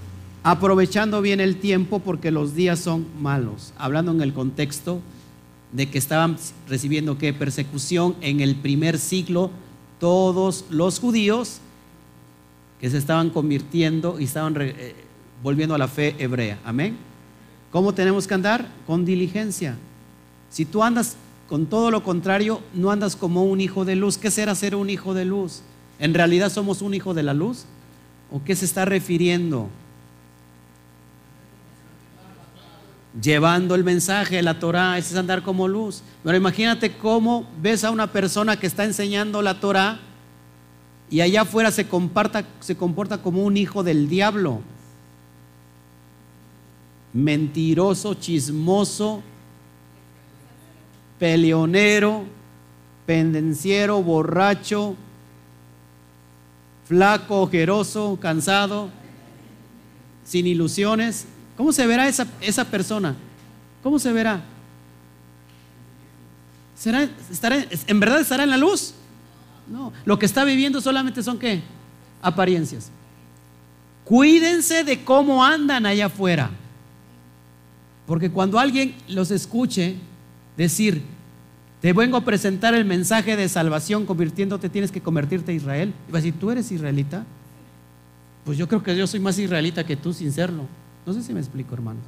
[0.44, 3.74] aprovechando bien el tiempo porque los días son malos.
[3.78, 5.02] Hablando en el contexto
[5.72, 6.38] de que estaban
[6.68, 9.52] recibiendo qué persecución en el primer siglo
[10.00, 11.60] todos los judíos
[12.80, 14.96] que se estaban convirtiendo y estaban eh,
[15.44, 16.60] volviendo a la fe hebrea.
[16.64, 17.09] Amén.
[17.72, 18.68] ¿Cómo tenemos que andar?
[18.88, 19.78] Con diligencia.
[20.50, 21.16] Si tú andas
[21.48, 24.18] con todo lo contrario, no andas como un hijo de luz.
[24.18, 25.62] ¿Qué será ser un hijo de luz?
[25.98, 27.66] ¿En realidad somos un hijo de la luz?
[28.32, 29.68] ¿O qué se está refiriendo?
[33.20, 36.04] Llevando el mensaje de la Torah, ese es andar como luz.
[36.24, 40.00] Pero imagínate cómo ves a una persona que está enseñando la Torah
[41.10, 44.62] y allá afuera se, comparta, se comporta como un hijo del diablo.
[47.14, 49.24] Mentiroso, chismoso,
[51.18, 52.26] peleonero,
[53.06, 54.96] pendenciero, borracho,
[56.86, 58.90] flaco, ojeroso, cansado,
[60.24, 61.26] sin ilusiones.
[61.58, 63.16] ¿Cómo se verá esa, esa persona?
[63.84, 64.42] ¿Cómo se verá?
[66.76, 68.94] ¿Será, estará, ¿En verdad estará en la luz?
[69.68, 71.62] No, lo que está viviendo solamente son qué?
[72.22, 72.90] Apariencias.
[74.06, 76.50] Cuídense de cómo andan allá afuera.
[78.10, 79.96] Porque cuando alguien los escuche
[80.58, 81.04] decir,
[81.80, 85.94] te vengo a presentar el mensaje de salvación, convirtiéndote, tienes que convertirte a Israel.
[86.08, 87.24] Y va a decir, ¿tú eres israelita?
[88.46, 90.64] Pues yo creo que yo soy más israelita que tú sin serlo.
[91.06, 92.00] No sé si me explico, hermano.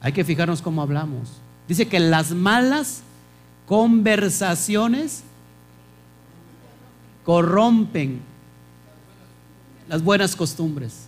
[0.00, 1.34] Hay que fijarnos cómo hablamos.
[1.68, 3.02] Dice que las malas
[3.64, 5.22] conversaciones
[7.24, 8.18] corrompen
[9.88, 11.06] las buenas costumbres.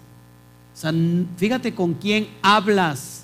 [0.73, 0.93] O sea,
[1.37, 3.18] fíjate con quién hablas,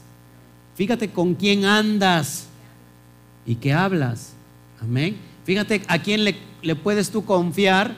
[0.75, 2.47] fíjate con quién andas
[3.47, 4.33] y qué hablas.
[4.81, 5.17] Amén.
[5.45, 7.95] Fíjate a quién le, puedes tú confiar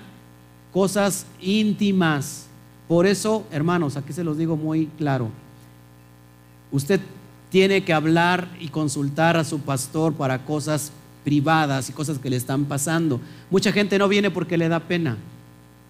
[0.73, 2.47] cosas íntimas.
[2.89, 5.31] Por eso, hermanos, aquí se los digo muy claro.
[6.71, 7.01] Usted
[7.51, 10.93] tiene que hablar y consultar a su pastor para cosas
[11.25, 13.21] privadas y cosas que le están pasando.
[13.51, 15.17] Mucha gente no viene porque le da pena.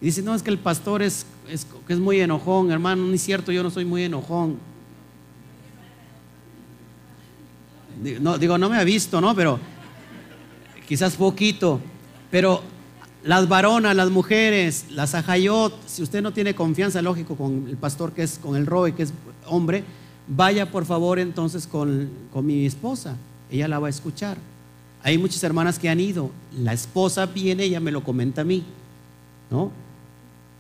[0.01, 3.23] Y dice, no, es que el pastor es, es, es muy enojón, hermano, no es
[3.23, 4.59] cierto, yo no soy muy enojón.
[8.21, 9.35] No, digo, no me ha visto, ¿no?
[9.35, 9.59] Pero
[10.87, 11.81] quizás poquito.
[12.31, 12.63] Pero
[13.23, 18.13] las varonas, las mujeres, las ajayot, si usted no tiene confianza, lógico, con el pastor
[18.13, 19.13] que es, con el roe, que es
[19.47, 19.85] hombre,
[20.29, 23.17] vaya por favor entonces con, con mi esposa,
[23.51, 24.37] ella la va a escuchar.
[25.03, 26.31] Hay muchas hermanas que han ido.
[26.59, 28.65] La esposa viene, ella me lo comenta a mí,
[29.51, 29.71] ¿no?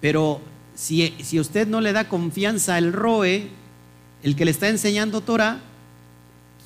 [0.01, 0.41] Pero
[0.74, 3.49] si, si usted no le da confianza al ROE,
[4.22, 5.61] el que le está enseñando Torah,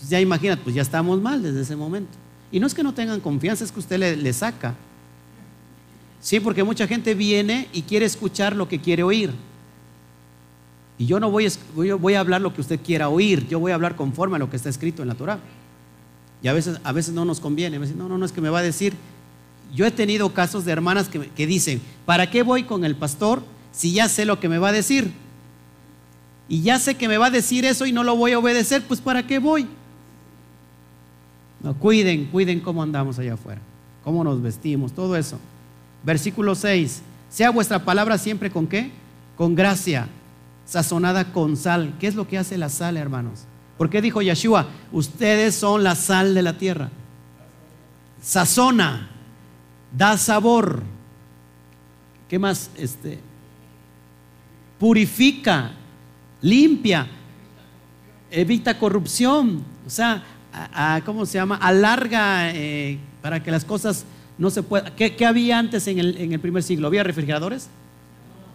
[0.01, 2.11] pues ya imagínate, pues ya estamos mal desde ese momento.
[2.51, 4.75] Y no es que no tengan confianza, es que usted le, saca.
[6.23, 9.31] Sí, porque mucha gente viene y quiere escuchar lo que quiere oír.
[10.97, 11.47] Y yo no voy,
[12.15, 14.57] a hablar lo que usted quiera oír, yo voy a hablar conforme a lo que
[14.57, 15.39] está escrito en la Torah.
[16.43, 17.79] Y a veces, a veces no nos conviene.
[17.79, 18.95] No, no, no, es que me va a decir.
[19.75, 23.93] Yo he tenido casos de hermanas que dicen, ¿para qué voy con el pastor si
[23.93, 25.13] ya sé lo que me va a decir?
[26.49, 28.83] Y ya sé que me va a decir eso y no lo voy a obedecer,
[28.89, 29.69] pues ¿para qué voy?
[31.63, 33.61] No, cuiden, cuiden cómo andamos allá afuera,
[34.03, 35.39] cómo nos vestimos, todo eso.
[36.03, 38.91] Versículo 6, sea vuestra palabra siempre con qué?
[39.37, 40.09] Con gracia,
[40.65, 41.95] sazonada con sal.
[42.01, 43.45] ¿Qué es lo que hace la sal, hermanos?
[43.77, 44.69] ¿Por qué dijo Yeshua?
[44.93, 46.91] Ustedes son la sal de la tierra.
[48.23, 49.11] Sazona,
[49.97, 50.83] da sabor.
[52.29, 52.71] ¿Qué más?
[52.77, 53.19] Este,
[54.79, 55.73] purifica,
[56.41, 57.07] limpia,
[58.31, 59.63] evita corrupción.
[59.87, 60.23] O sea,
[61.05, 61.57] ¿cómo se llama?
[61.57, 64.05] Alarga eh, para que las cosas
[64.39, 64.95] no se puedan.
[64.95, 66.87] ¿Qué, ¿Qué, había antes en el, primer siglo?
[66.87, 67.69] ¿Había refrigeradores?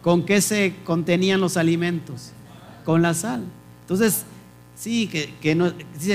[0.02, 2.32] ¿Con qué se contenían los alimentos?
[2.84, 3.44] Con la sal.
[3.82, 4.26] Entonces,
[4.76, 5.56] Sí, que,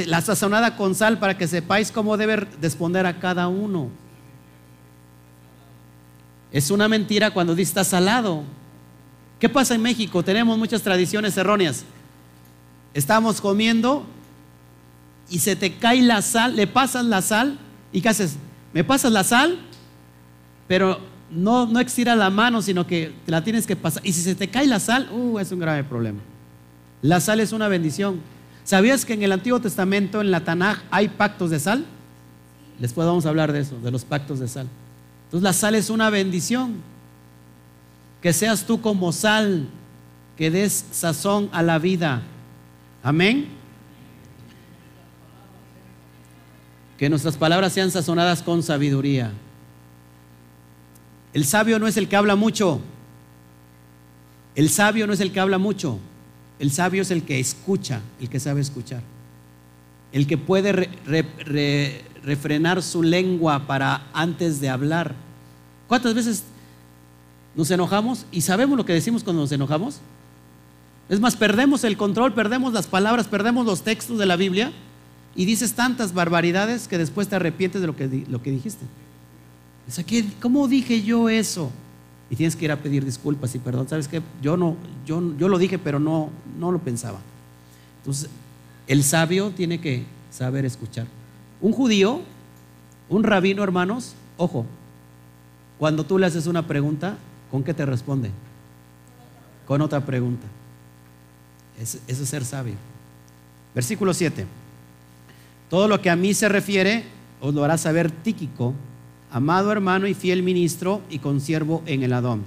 [0.07, 3.89] la sazonada con sal para que sepáis cómo debe responder a cada uno.
[6.53, 8.45] Es una mentira cuando dice está salado.
[9.39, 10.23] ¿Qué pasa en México?
[10.23, 11.85] Tenemos muchas tradiciones erróneas.
[12.93, 14.05] Estamos comiendo
[15.31, 17.59] y se te cae la sal, le pasas la sal
[17.93, 18.37] y ¿qué haces?
[18.75, 19.59] Me pasas la sal,
[20.69, 21.01] pero
[21.31, 24.05] no, no extira la mano, sino que te la tienes que pasar.
[24.05, 26.19] Y si se te cae la sal, uh, es un grave problema.
[27.03, 28.21] La sal es una bendición.
[28.65, 31.85] ¿Sabías que en el Antiguo Testamento, en la Tanaj, hay pactos de sal?
[32.79, 34.67] Les podemos hablar de eso, de los pactos de sal.
[35.25, 36.75] Entonces la sal es una bendición.
[38.21, 39.67] Que seas tú como sal,
[40.37, 42.23] que des sazón a la vida.
[43.03, 43.60] Amén.
[47.01, 49.33] Que nuestras palabras sean sazonadas con sabiduría.
[51.33, 52.79] El sabio no es el que habla mucho.
[54.55, 55.99] El sabio no es el que habla mucho.
[56.59, 59.01] El sabio es el que escucha, el que sabe escuchar.
[60.13, 65.15] El que puede re, re, re, refrenar su lengua para antes de hablar.
[65.89, 66.45] ¿Cuántas veces
[67.55, 70.01] nos enojamos y sabemos lo que decimos cuando nos enojamos?
[71.09, 74.71] Es más, perdemos el control, perdemos las palabras, perdemos los textos de la Biblia
[75.35, 78.85] y dices tantas barbaridades que después te arrepientes de lo que, lo que dijiste.
[79.89, 81.71] O ¿cómo dije yo eso?
[82.31, 83.89] y tienes que ir a pedir disculpas y perdón.
[83.89, 84.23] ¿Sabes qué?
[84.41, 87.19] Yo no, yo, yo lo dije, pero no, no lo pensaba.
[87.99, 88.31] Entonces,
[88.87, 91.09] el sabio tiene que saber escuchar.
[91.61, 92.21] Un judío,
[93.09, 94.65] un rabino, hermanos, ojo,
[95.77, 97.19] cuando tú le haces una pregunta,
[97.51, 98.31] ¿con qué te responde?
[99.67, 100.47] Con otra pregunta.
[101.81, 102.75] Eso es ser sabio.
[103.75, 104.47] Versículo 7.
[105.71, 107.05] Todo lo que a mí se refiere
[107.41, 108.75] os lo hará saber Tíquico,
[109.31, 112.43] amado hermano y fiel ministro y consiervo en el Adón.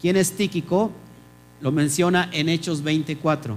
[0.00, 0.92] ¿Quién es Tíquico?
[1.60, 3.56] Lo menciona en Hechos 24.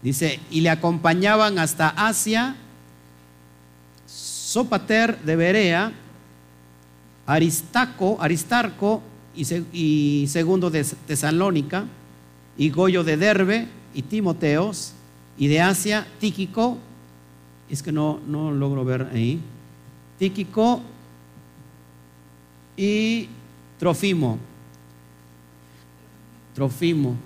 [0.00, 2.54] Dice, y le acompañaban hasta Asia,
[4.06, 5.92] Sopater de Berea,
[7.26, 9.02] Aristaco, Aristarco
[9.34, 11.84] y, segundo de Tesalónica,
[12.56, 14.92] y Goyo de Derbe y Timoteos,
[15.36, 16.78] y de Asia, Tíquico,
[17.70, 19.40] es que no, no logro ver ahí,
[20.18, 20.82] Tíquico
[22.76, 23.28] y
[23.78, 24.38] Trofimo.
[26.54, 27.16] Trofimo.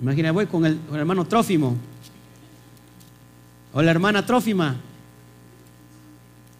[0.00, 1.76] Imagina, voy con el, con el hermano Trófimo.
[3.74, 4.76] O la hermana Trófima.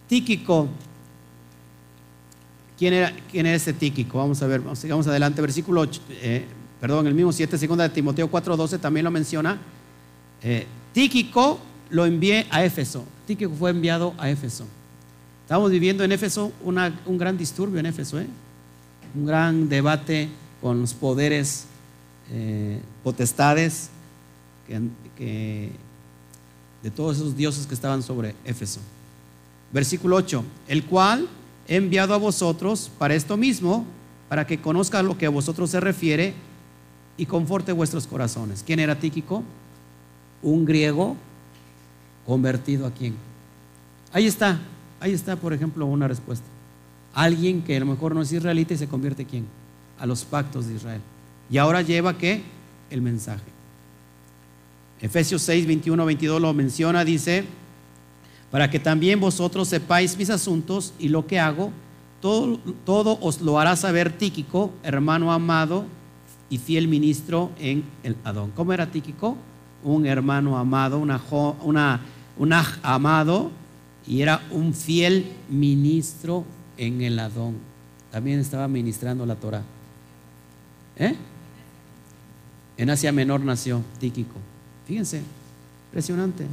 [0.08, 0.68] Tíquico.
[2.76, 4.18] ¿Quién era, quién era ese Tíquico?
[4.18, 5.40] Vamos a ver, sigamos adelante.
[5.40, 6.46] Versículo 8, eh,
[6.80, 9.58] perdón, el mismo 7, segunda de Timoteo 4:12 también lo menciona.
[10.42, 11.60] Eh, Tíquico
[11.90, 13.04] lo envié a Éfeso.
[13.26, 14.64] Tíquico fue enviado a Éfeso.
[15.42, 18.26] Estamos viviendo en Éfeso un gran disturbio en Éfeso, ¿eh?
[19.14, 20.28] un gran debate
[20.60, 21.64] con los poderes,
[22.30, 23.90] eh, potestades
[25.16, 25.72] que,
[26.82, 28.80] de todos esos dioses que estaban sobre Éfeso.
[29.72, 31.28] Versículo 8, el cual
[31.66, 33.84] he enviado a vosotros para esto mismo,
[34.28, 36.34] para que conozca lo que a vosotros se refiere
[37.16, 38.62] y conforte vuestros corazones.
[38.64, 39.42] ¿Quién era Tíquico?
[40.42, 41.16] Un griego
[42.30, 43.16] convertido a quién.
[44.12, 44.60] Ahí está,
[45.00, 46.44] Ahí está, por ejemplo, una respuesta.
[47.14, 49.46] Alguien que a lo mejor no es israelita y se convierte quién?
[49.98, 51.00] A los pactos de Israel.
[51.50, 52.42] Y ahora lleva qué?
[52.90, 53.42] El mensaje.
[55.00, 57.44] Efesios 6, 21, 22 lo menciona, dice,
[58.50, 61.72] para que también vosotros sepáis mis asuntos y lo que hago,
[62.20, 65.86] todo, todo os lo hará saber Tíquico, hermano amado
[66.50, 68.52] y fiel ministro en el Adón.
[68.54, 69.38] ¿Cómo era Tíquico?
[69.82, 71.18] Un hermano amado, una,
[71.62, 72.00] una,
[72.40, 73.50] un amado
[74.06, 76.46] y era un fiel ministro
[76.78, 77.56] en el Adón.
[78.10, 79.62] También estaba ministrando la Torah.
[80.96, 81.14] ¿Eh?
[82.78, 84.36] En Asia Menor nació Tíquico.
[84.88, 85.20] Fíjense,
[85.88, 86.46] impresionante.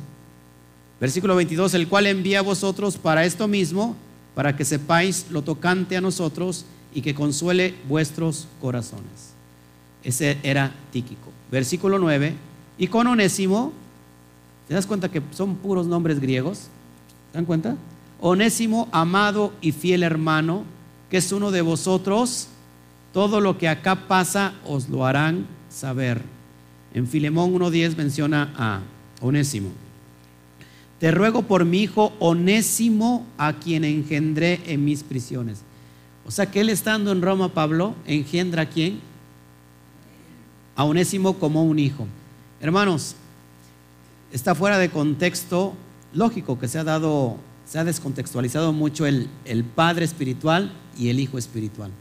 [1.00, 3.96] Versículo 22, el cual envía a vosotros para esto mismo,
[4.36, 9.36] para que sepáis lo tocante a nosotros y que consuele vuestros corazones.
[10.04, 11.32] Ese era Tíquico.
[11.50, 12.34] Versículo 9,
[12.78, 13.72] y con Onésimo,
[14.68, 16.68] ¿te das cuenta que son puros nombres griegos?
[17.34, 17.76] dan cuenta?
[18.20, 20.64] Onésimo, amado y fiel hermano,
[21.10, 22.48] que es uno de vosotros,
[23.14, 26.22] todo lo que acá pasa os lo harán saber.
[26.94, 28.82] En Filemón 1.10 menciona a
[29.22, 29.70] Onésimo.
[31.00, 35.62] Te ruego por mi hijo Onésimo, a quien engendré en mis prisiones.
[36.26, 39.00] O sea que él estando en Roma, Pablo, engendra a quién?
[40.76, 42.08] A Onésimo como un hijo.
[42.60, 43.16] Hermanos,
[44.32, 45.74] está fuera de contexto
[46.14, 49.30] lógico que se ha dado, se ha descontextualizado mucho el,
[49.76, 51.92] padre espiritual y el hijo espiritual.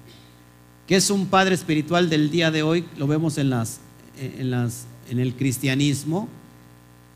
[0.87, 2.85] ¿Qué es un padre espiritual del día de hoy?
[2.97, 3.81] Lo vemos en, las,
[4.19, 6.29] en, las, en el cristianismo.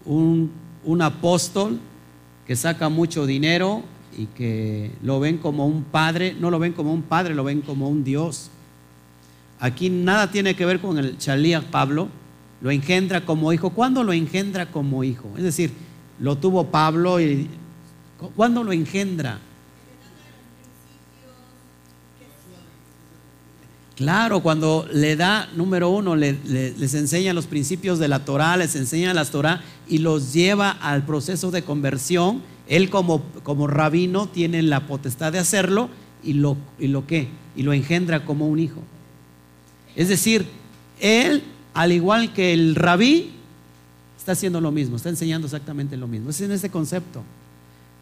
[0.05, 0.51] Un,
[1.01, 1.79] apóstol
[2.47, 3.83] que saca mucho dinero
[4.19, 7.61] y que lo ven como un padre, no lo ven como un padre, lo ven
[7.61, 8.51] como un Dios.
[9.61, 12.09] Aquí nada tiene que ver con el Chalías Pablo,
[12.61, 13.71] lo engendra como hijo.
[13.71, 15.31] ¿Cuándo lo engendra como hijo?
[15.37, 15.73] Es decir,
[16.19, 17.49] lo tuvo Pablo y
[18.37, 19.39] ¿cuándo lo engendra?
[24.01, 29.13] Claro, cuando le da, número uno, les enseña los principios de la Torah, les enseña
[29.13, 32.41] la Torah y los lleva al proceso de conversión.
[32.67, 35.91] Él como, como rabino tiene la potestad de hacerlo
[36.23, 38.81] y lo, y lo que, y lo engendra como un hijo.
[39.95, 40.47] Es decir,
[40.99, 41.43] él,
[41.75, 43.33] al igual que el rabí,
[44.19, 46.31] está haciendo lo mismo, está enseñando exactamente lo mismo.
[46.31, 47.23] Es en ese concepto.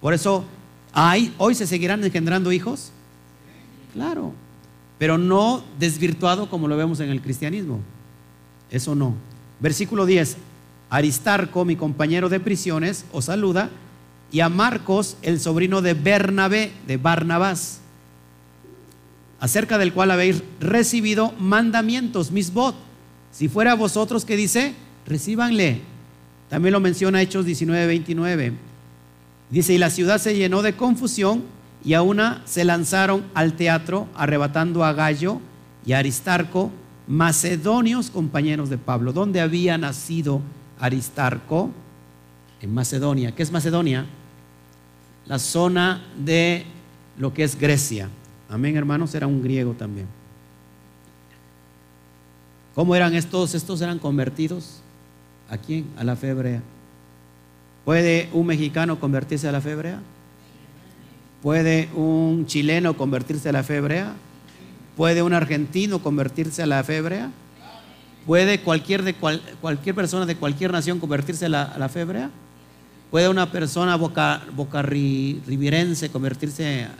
[0.00, 0.44] Por eso,
[0.92, 2.90] ¿hay, ¿hoy se seguirán engendrando hijos?
[3.92, 4.32] Claro,
[4.98, 7.80] pero no desvirtuado como lo vemos en el cristianismo.
[8.70, 9.14] Eso no.
[9.60, 10.36] Versículo 10.
[10.90, 13.70] Aristarco, mi compañero de prisiones, os saluda,
[14.32, 17.80] y a Marcos, el sobrino de Bernabé, de Barnabás,
[19.40, 22.87] acerca del cual habéis recibido mandamientos, mis misbot.
[23.30, 24.74] Si fuera vosotros que dice,
[25.06, 25.82] recíbanle
[26.48, 28.52] también lo menciona Hechos 19, 29.
[29.50, 31.44] Dice, y la ciudad se llenó de confusión
[31.84, 35.40] y a una se lanzaron al teatro arrebatando a Gallo
[35.86, 36.70] y a Aristarco,
[37.06, 39.12] macedonios compañeros de Pablo.
[39.12, 40.40] ¿Dónde había nacido
[40.78, 41.70] Aristarco?
[42.60, 43.34] En Macedonia.
[43.34, 44.06] ¿Qué es Macedonia?
[45.26, 46.64] La zona de
[47.18, 48.08] lo que es Grecia.
[48.48, 50.06] Amén, hermanos, era un griego también.
[52.74, 53.54] ¿Cómo eran estos?
[53.54, 54.82] Estos eran convertidos
[55.50, 55.86] ¿A quién?
[55.96, 56.60] A la fe hebrea.
[57.84, 60.00] ¿Puede un mexicano convertirse a la fe hebrea?
[61.42, 64.12] ¿Puede un chileno convertirse a la fe hebrea?
[64.96, 67.30] ¿Puede un argentino convertirse a la fe hebrea?
[68.26, 72.30] ¿Puede cualquier, de cualquier persona de cualquier nación convertirse a la, hebrea?
[73.10, 76.90] ¿Puede una persona boca, boca rivirense convertirse a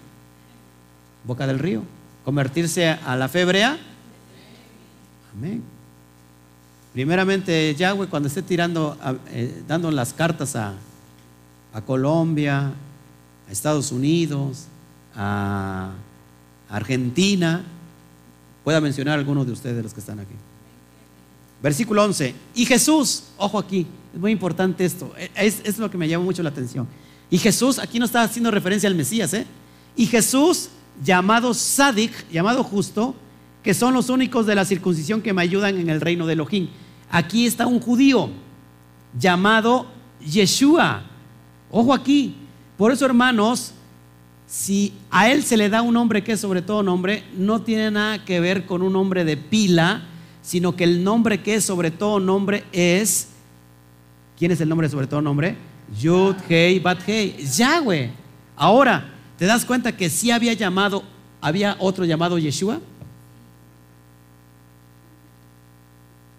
[1.25, 1.83] Boca del Río?
[2.25, 3.77] ¿Convertirse a la fe hebrea?
[5.37, 5.63] Amén.
[6.93, 8.97] Primeramente, Yahweh, cuando esté tirando,
[9.31, 10.75] eh, dando las cartas a,
[11.87, 12.73] Colombia,
[13.49, 14.65] a Estados Unidos,
[15.15, 15.93] a
[16.69, 17.63] Argentina,
[18.65, 20.35] pueda mencionar algunos de ustedes los que están aquí.
[21.63, 22.35] Versículo 11.
[22.57, 26.43] Y Jesús, ojo aquí, es muy importante esto, es, es lo que me llama mucho
[26.43, 26.89] la atención.
[27.31, 29.47] Y Jesús, aquí no está haciendo referencia al Mesías, ¿eh?
[29.95, 30.71] Y Jesús,
[31.05, 33.15] llamado Sadik, llamado justo,
[33.63, 36.69] que son los únicos de la circuncisión que me ayudan en el reino de Elohim.
[37.11, 38.31] Aquí está un judío
[39.19, 39.87] llamado
[40.25, 41.03] Yeshua.
[41.71, 42.35] Ojo aquí.
[42.77, 43.73] Por eso, hermanos,
[44.47, 47.91] si a él se le da un nombre que es sobre todo nombre, no tiene
[47.91, 50.05] nada que ver con un nombre de pila,
[50.43, 53.29] sino que el nombre que es sobre todo nombre es,
[54.39, 55.57] ¿quién es el nombre sobre todo nombre?
[56.01, 58.11] Yud, Hei, Bat, Hei, Yahweh.
[58.57, 61.03] Ahora, ¿te das cuenta que sí había llamado,
[61.41, 62.81] había otro llamado Yeshua?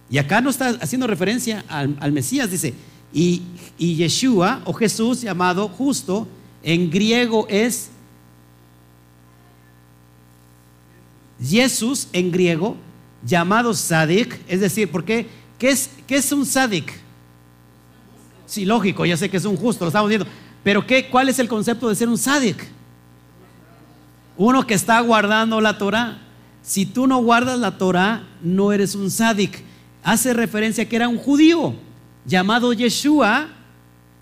[0.10, 2.74] Y acá no está haciendo referencia al, Mesías, dice,
[3.14, 3.44] y,
[3.78, 6.28] y Yeshua o Jesús llamado justo,
[6.64, 7.90] en griego es
[11.42, 12.76] Jesús en griego,
[13.24, 15.28] llamado Sadik, es decir, ¿por qué?
[15.58, 16.92] ¿Qué es, qué es un Sadik?
[18.46, 20.28] Sí, lógico, ya sé que es un justo, lo estamos viendo.
[20.64, 22.68] Pero ¿qué, ¿cuál es el concepto de ser un Sadik?
[24.38, 26.20] Uno que está guardando la Torah.
[26.62, 29.64] Si tú no guardas la Torah, no eres un Sadik.
[30.10, 31.76] Hace referencia que era un judío
[32.26, 33.48] llamado Yeshua.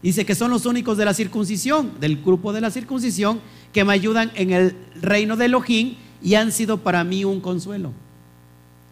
[0.04, 3.40] Dice que son los únicos de la circuncisión, del grupo de la circuncisión,
[3.72, 7.94] que me ayudan en el reino de Elohim y han sido para mí un consuelo.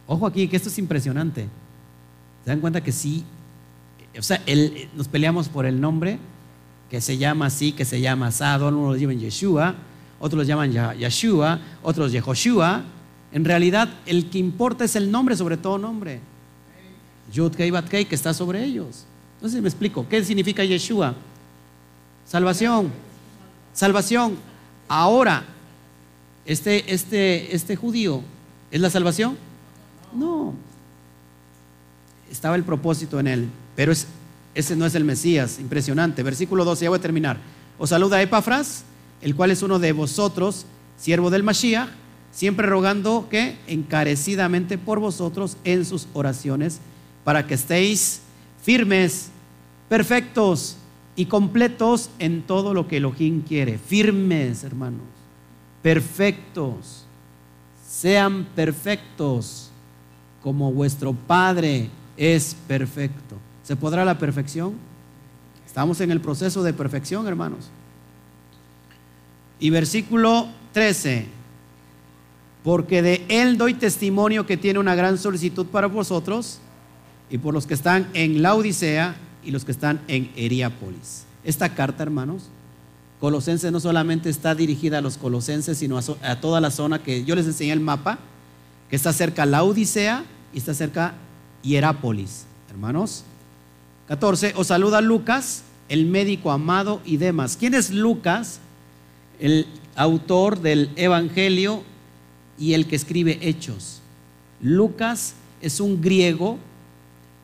[0.08, 1.50] Ojo aquí, que esto es impresionante.
[2.46, 3.26] ¿Se dan cuenta que sí?
[4.18, 4.42] O sea,
[4.96, 6.18] nos peleamos por el nombre,
[6.90, 9.76] que se llama así, que se llama asado, unos lo llaman Yeshua,
[10.18, 12.84] otros lo llaman Yeshua, otros Yehoshua.
[13.34, 16.22] En realidad, el que importa es el nombre, sobre todo nombre.
[17.32, 19.06] Yud Kei Bat que está sobre ellos.
[19.36, 21.16] Entonces me explico, ¿qué significa Yeshua?
[22.26, 22.92] Salvación.
[23.74, 24.38] Salvación.
[24.88, 25.46] Ahora,
[26.46, 28.22] este, este, este judío,
[28.72, 29.38] ¿es la salvación?
[30.14, 30.54] No.
[32.32, 33.92] Estaba el propósito en él, pero
[34.56, 35.60] ese no es el Mesías.
[35.60, 36.24] Impresionante.
[36.24, 37.38] Versículo 12, ya voy a terminar.
[37.78, 38.84] Os saluda Epafras,
[39.22, 40.66] el cual es uno de vosotros,
[40.98, 41.90] siervo del Mashiach,
[42.32, 46.80] siempre rogando que encarecidamente por vosotros en sus oraciones,
[47.26, 48.22] para que estéis
[48.64, 49.32] firmes,
[49.90, 50.78] perfectos
[51.18, 53.78] y completos en todo lo que Elohim quiere.
[53.78, 55.16] Firmes, hermanos
[55.86, 57.06] perfectos,
[57.88, 59.70] sean perfectos
[60.42, 63.36] como vuestro Padre es perfecto.
[63.62, 64.74] ¿Se podrá la perfección?
[65.64, 67.70] Estamos en el proceso de perfección, hermanos.
[69.60, 71.28] Y versículo 13,
[72.64, 76.62] porque de Él doy testimonio que tiene una gran solicitud para vosotros
[77.36, 81.26] y por los que están en la Odisea y los que están en Heriápolis.
[81.44, 82.44] Esta carta, hermanos,
[83.20, 87.36] Colosenses no solamente está dirigida a los colosenses, sino a, toda la zona que yo
[87.36, 88.20] les enseñé el mapa,
[88.90, 90.24] que está cerca la Odisea
[90.54, 91.16] y está cerca
[91.62, 92.46] Hierápolis.
[92.70, 93.26] Hermanos.
[94.08, 94.54] 14.
[94.56, 97.58] Os saluda Lucas, el médico amado y demás.
[97.60, 98.60] ¿Quién es Lucas?
[99.42, 101.84] El autor del Evangelio
[102.58, 104.02] y el que escribe Hechos.
[104.62, 106.60] Lucas es un griego,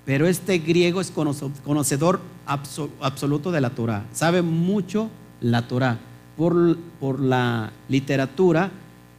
[0.05, 4.05] pero este griego es conocedor absoluto de la Torah.
[4.13, 5.09] Sabe mucho
[5.41, 5.99] la Torah,
[6.37, 8.71] por, la literatura,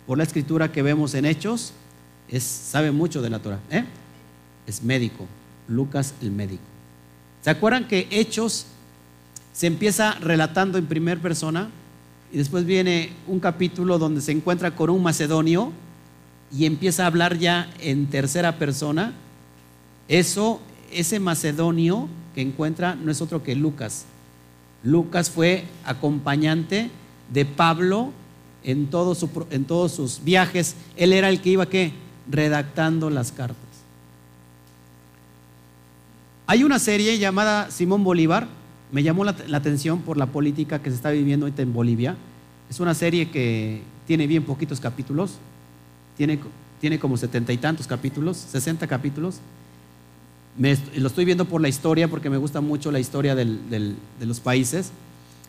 [0.07, 1.73] por la escritura que vemos en Hechos,
[2.39, 3.61] sabe mucho de la Torah.
[3.71, 3.85] ¿eh?
[4.67, 5.27] Es médico,
[5.69, 6.63] Lucas el médico.
[7.43, 8.67] ¿Se acuerdan que Hechos
[9.53, 11.69] se empieza relatando en primera persona
[12.33, 15.73] y después viene un capítulo donde se encuentra con un macedonio
[16.51, 19.13] y empieza a hablar ya en tercera persona?
[20.09, 20.61] Eso,
[20.93, 24.07] ese macedonio que encuentra no es otro que Lucas,
[24.83, 26.91] Lucas fue acompañante
[27.33, 28.13] de Pablo
[28.65, 30.75] en, todos sus viajes.
[30.97, 31.93] Él era el que iba ¿qué?
[32.29, 33.57] redactando las cartas.
[36.47, 38.49] Hay una serie llamada Simón Bolívar,
[38.91, 42.17] me llamó la, atención por la política que se está viviendo ahorita en Bolivia.
[42.69, 45.35] Es una serie que tiene bien poquitos capítulos,
[46.17, 49.37] tiene como setenta y tantos capítulos, sesenta capítulos
[50.59, 54.93] lo estoy viendo por la historia, porque me gusta mucho la historia de los países.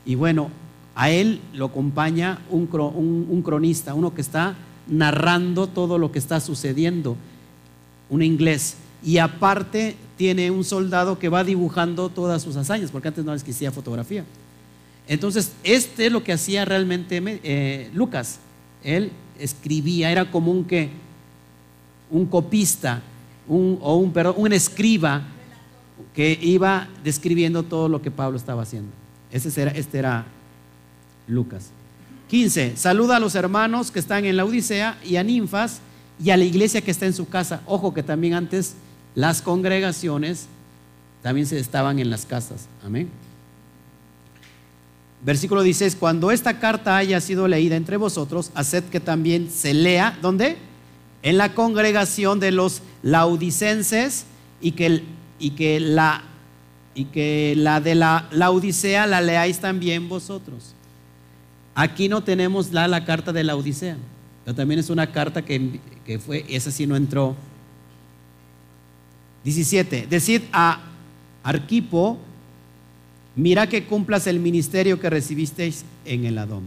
[0.06, 0.50] Y bueno,
[0.96, 4.56] a él lo acompaña un, cronista, uno que está
[4.88, 7.16] narrando todo lo que está sucediendo,
[8.10, 8.76] un inglés.
[9.04, 13.72] Y aparte tiene un soldado que va dibujando todas sus hazañas, porque antes no existía
[13.72, 14.24] fotografía.
[15.08, 18.40] Entonces, este es lo que hacía realmente eh, Lucas.
[18.84, 20.90] Él escribía, era como un que
[22.12, 23.02] un copista
[23.48, 25.24] un, o un, un escriba
[26.14, 28.92] que iba describiendo todo lo que Pablo estaba haciendo.
[29.32, 30.26] Ese era, este era
[31.28, 31.72] Lucas.
[32.30, 32.78] 15.
[32.78, 35.82] Saluda a los hermanos que están en la Odisea y a Ninfas
[36.24, 37.62] y a la iglesia que está en su casa.
[37.66, 38.76] Ojo que también antes
[39.16, 40.48] las congregaciones
[41.22, 42.68] también se estaban en las casas.
[42.86, 43.10] Amén.
[45.24, 50.18] Versículo 16, cuando esta carta haya sido leída entre vosotros, haced que también se lea,
[50.22, 50.58] ¿dónde?
[51.22, 54.26] En la congregación de los laudicenses
[54.62, 55.04] y que,
[55.38, 56.24] y que, la,
[56.96, 60.74] y que la de la Laodicea la leáis también vosotros.
[61.76, 63.98] Aquí no tenemos la, la carta de la Odisea,
[64.46, 67.36] pero también es una carta que, que fue, esa sí no entró.
[69.44, 70.08] 17.
[70.10, 70.82] Decid a
[71.44, 72.18] Arquipo,
[73.36, 76.64] mira que cumplas el ministerio que recibisteis en el Adón.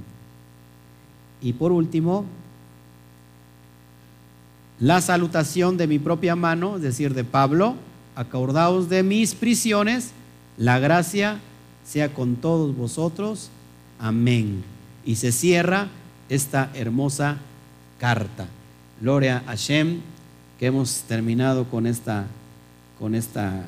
[1.41, 2.27] Y por último,
[4.79, 7.77] la salutación de mi propia mano, es decir, de Pablo,
[8.15, 10.13] acordaos de mis prisiones,
[10.57, 11.41] la gracia
[11.85, 13.51] sea con todos vosotros.
[13.99, 14.77] Amén
[15.07, 15.87] y se cierra
[16.29, 17.39] esta hermosa
[17.99, 18.47] carta.
[19.01, 20.01] Gloria a Hashem,
[20.59, 22.27] que hemos terminado con esta,
[22.99, 23.65] con esta,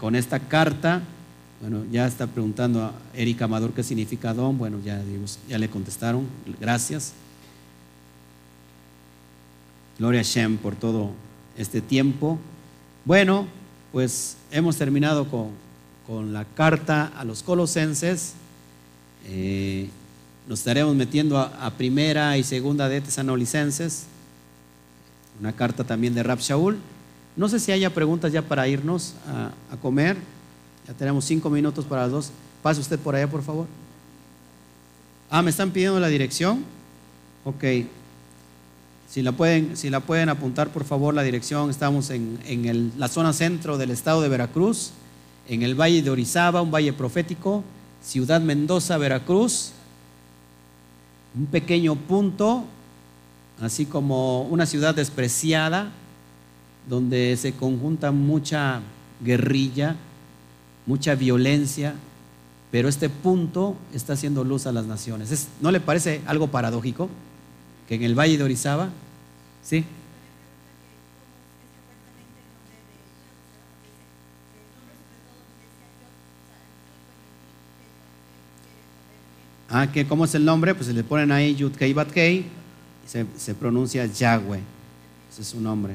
[0.00, 1.02] con esta carta.
[1.60, 4.56] Bueno, ya está preguntando a Erika Amador qué significa don.
[4.58, 5.00] Bueno, ya,
[5.48, 6.26] ya le contestaron.
[6.58, 7.12] Gracias.
[9.98, 11.10] Gloria a Hashem por todo
[11.56, 12.38] este tiempo.
[13.04, 13.46] Bueno,
[13.92, 15.50] pues hemos terminado con,
[16.06, 18.34] con la carta a los colosenses.
[19.26, 19.88] Eh,
[20.48, 24.04] nos estaremos metiendo a, primera y segunda de tesanolicenses,
[25.38, 26.78] una carta también de Rab Shaul.
[27.36, 30.16] No sé si haya preguntas ya para irnos a, comer.
[30.86, 32.30] Ya tenemos cinco minutos para las dos.
[32.62, 33.66] Pase usted por allá, por favor.
[35.30, 36.64] Ah, me están pidiendo la dirección.
[37.44, 37.64] Ok.
[39.12, 41.68] Si la pueden, si la pueden apuntar, por favor, la dirección.
[41.68, 44.92] Estamos en, en la zona centro del estado de Veracruz,
[45.50, 47.62] en el valle de Orizaba, un valle profético.
[48.02, 49.72] Ciudad Mendoza, Veracruz,
[51.36, 52.64] un pequeño punto,
[53.60, 55.90] así como una ciudad despreciada,
[56.88, 58.80] donde se conjunta mucha
[59.20, 59.94] guerrilla,
[60.86, 61.96] mucha violencia,
[62.70, 65.48] pero este punto está haciendo luz a las naciones.
[65.60, 67.10] ¿No le parece algo paradójico
[67.86, 68.88] que en el Valle de Orizaba,
[69.62, 69.84] sí?
[79.74, 80.74] Ah, que ¿cómo es el nombre?
[80.74, 82.44] Pues se le ponen ahí Yud Kei Bat Kei,
[83.06, 84.60] se, se pronuncia Yahweh.
[85.30, 85.94] Ese es su nombre.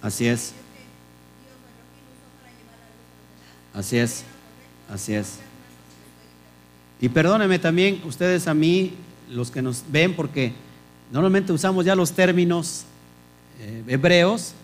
[0.00, 0.54] Así es.
[3.74, 4.24] Así es.
[4.88, 5.47] Así es.
[7.00, 8.94] Y perdónenme también ustedes a mí,
[9.30, 10.52] los que nos ven, porque
[11.12, 12.84] normalmente usamos ya los términos
[13.60, 14.54] eh, hebreos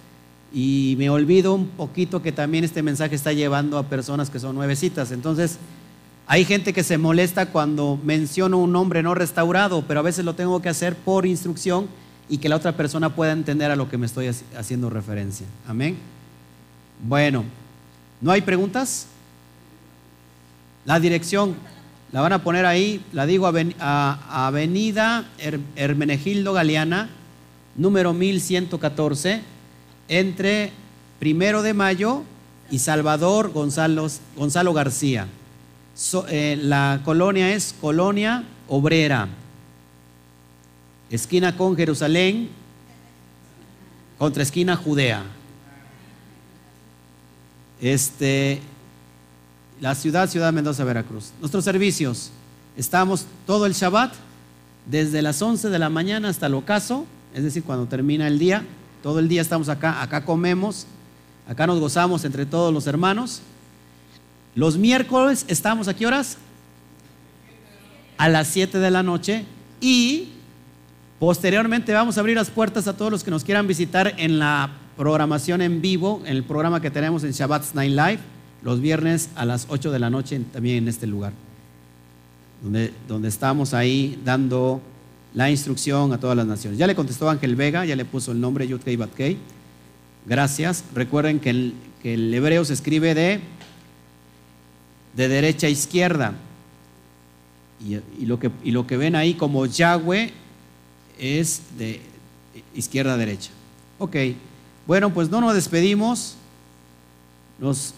[0.53, 4.55] y me olvido un poquito que también este mensaje está llevando a personas que son
[4.55, 5.11] nuevecitas.
[5.11, 5.59] Entonces,
[6.27, 10.35] hay gente que se molesta cuando menciono un nombre no restaurado, pero a veces lo
[10.35, 11.89] tengo que hacer por instrucción
[12.29, 15.47] y que la otra persona pueda entender a lo que me estoy haciendo referencia.
[15.69, 15.97] Amén.
[17.07, 17.45] Bueno,
[18.21, 19.07] ¿no hay preguntas?
[20.87, 21.57] La dirección
[22.15, 23.51] la van a poner ahí, la digo,
[23.81, 25.29] a Avenida
[25.75, 27.09] Hermenegildo Galeana,
[27.75, 29.43] número 1114
[30.07, 30.71] entre
[31.19, 32.23] Primero de Mayo
[32.71, 35.27] y Salvador Gonzalo, Gonzalo García.
[36.29, 39.27] Eh, la colonia es Colonia Obrera,
[41.11, 42.49] esquina con Jerusalén,
[44.19, 45.25] contra esquina Judea.
[47.81, 48.61] Este,
[49.85, 51.33] la ciudad, Ciudad Mendoza, Veracruz.
[51.41, 52.31] Nuestros servicios,
[52.75, 54.15] estamos todo el Shabbat,
[54.87, 57.05] desde las 11 de la mañana hasta el ocaso,
[57.35, 58.65] es decir, cuando termina el día,
[59.03, 60.87] todo el día estamos acá, acá comemos,
[61.47, 63.43] acá nos gozamos entre todos los hermanos.
[64.55, 66.39] Los miércoles estamos a qué horas?
[68.17, 69.45] A las 7 de la noche
[69.83, 70.31] y
[71.19, 74.71] posteriormente vamos a abrir las puertas a todos los que nos quieran visitar en la
[74.97, 78.34] programación en vivo, en el programa que tenemos en Shabbat Night Live,
[78.65, 81.33] los viernes a las 8 de la noche también en este lugar,
[82.63, 84.81] donde, donde estamos ahí dando
[85.35, 86.79] la instrucción a todas las naciones.
[86.79, 89.11] Ya le contestó Ángel Vega, ya le puso el nombre Yud Kei Bat
[90.27, 90.85] Gracias.
[90.95, 93.41] Recuerden que el, que el, hebreo se escribe de,
[95.15, 96.35] de derecha a izquierda.
[97.87, 100.33] Y, lo que, y lo que ven ahí como Yahweh
[101.19, 102.01] es de
[102.75, 103.51] izquierda a derecha.
[103.99, 104.17] Ok.
[104.87, 106.37] Bueno, pues no nos despedimos.
[107.59, 107.95] Nos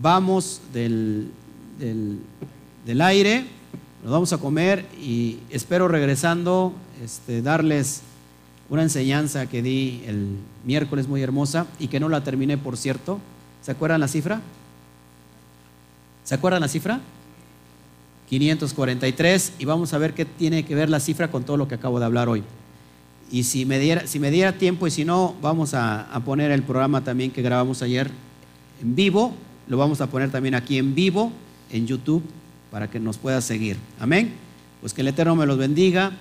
[0.00, 1.30] vamos del,
[1.78, 3.44] del, aire
[4.02, 6.72] nos vamos a comer y espero regresando
[7.04, 8.02] este, darles
[8.70, 13.18] una enseñanza que di el miércoles muy hermosa y que no la terminé, por cierto.
[13.62, 14.40] ¿Se acuerdan la cifra?
[16.24, 17.00] ¿Se acuerdan la cifra?
[18.28, 21.74] 543 y vamos a ver qué tiene que ver la cifra con todo lo que
[21.74, 22.44] acabo de hablar hoy.
[23.30, 26.50] Y si me diera, si me diera tiempo y si no, vamos a, a poner
[26.50, 28.10] el programa también que grabamos ayer
[28.80, 29.34] en vivo,
[29.68, 31.32] lo vamos a poner también aquí en vivo
[31.70, 32.22] en YouTube
[32.70, 33.76] para que nos pueda seguir.
[34.00, 34.32] Amén.
[34.80, 36.12] Pues que el Eterno me los bendiga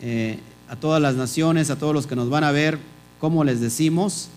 [0.00, 0.38] eh,
[0.68, 2.78] a todas las naciones, a todos los que nos van a ver,
[3.20, 4.28] como les decimos,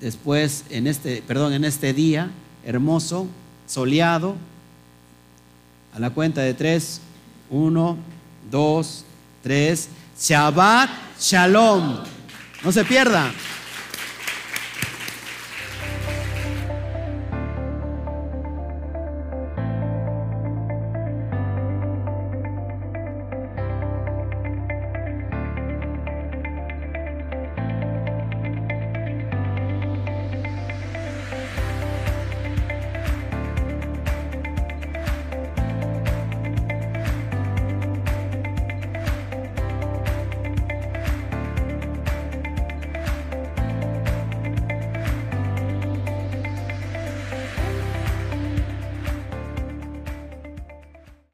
[0.00, 2.30] después en este, perdón, en este día
[2.64, 3.26] hermoso,
[3.66, 4.36] soleado,
[5.94, 7.00] a la cuenta de tres,
[7.50, 7.96] uno,
[8.50, 9.04] dos,
[9.42, 9.88] tres,
[10.18, 11.98] Shabbat Shalom.
[12.64, 13.32] No se pierda.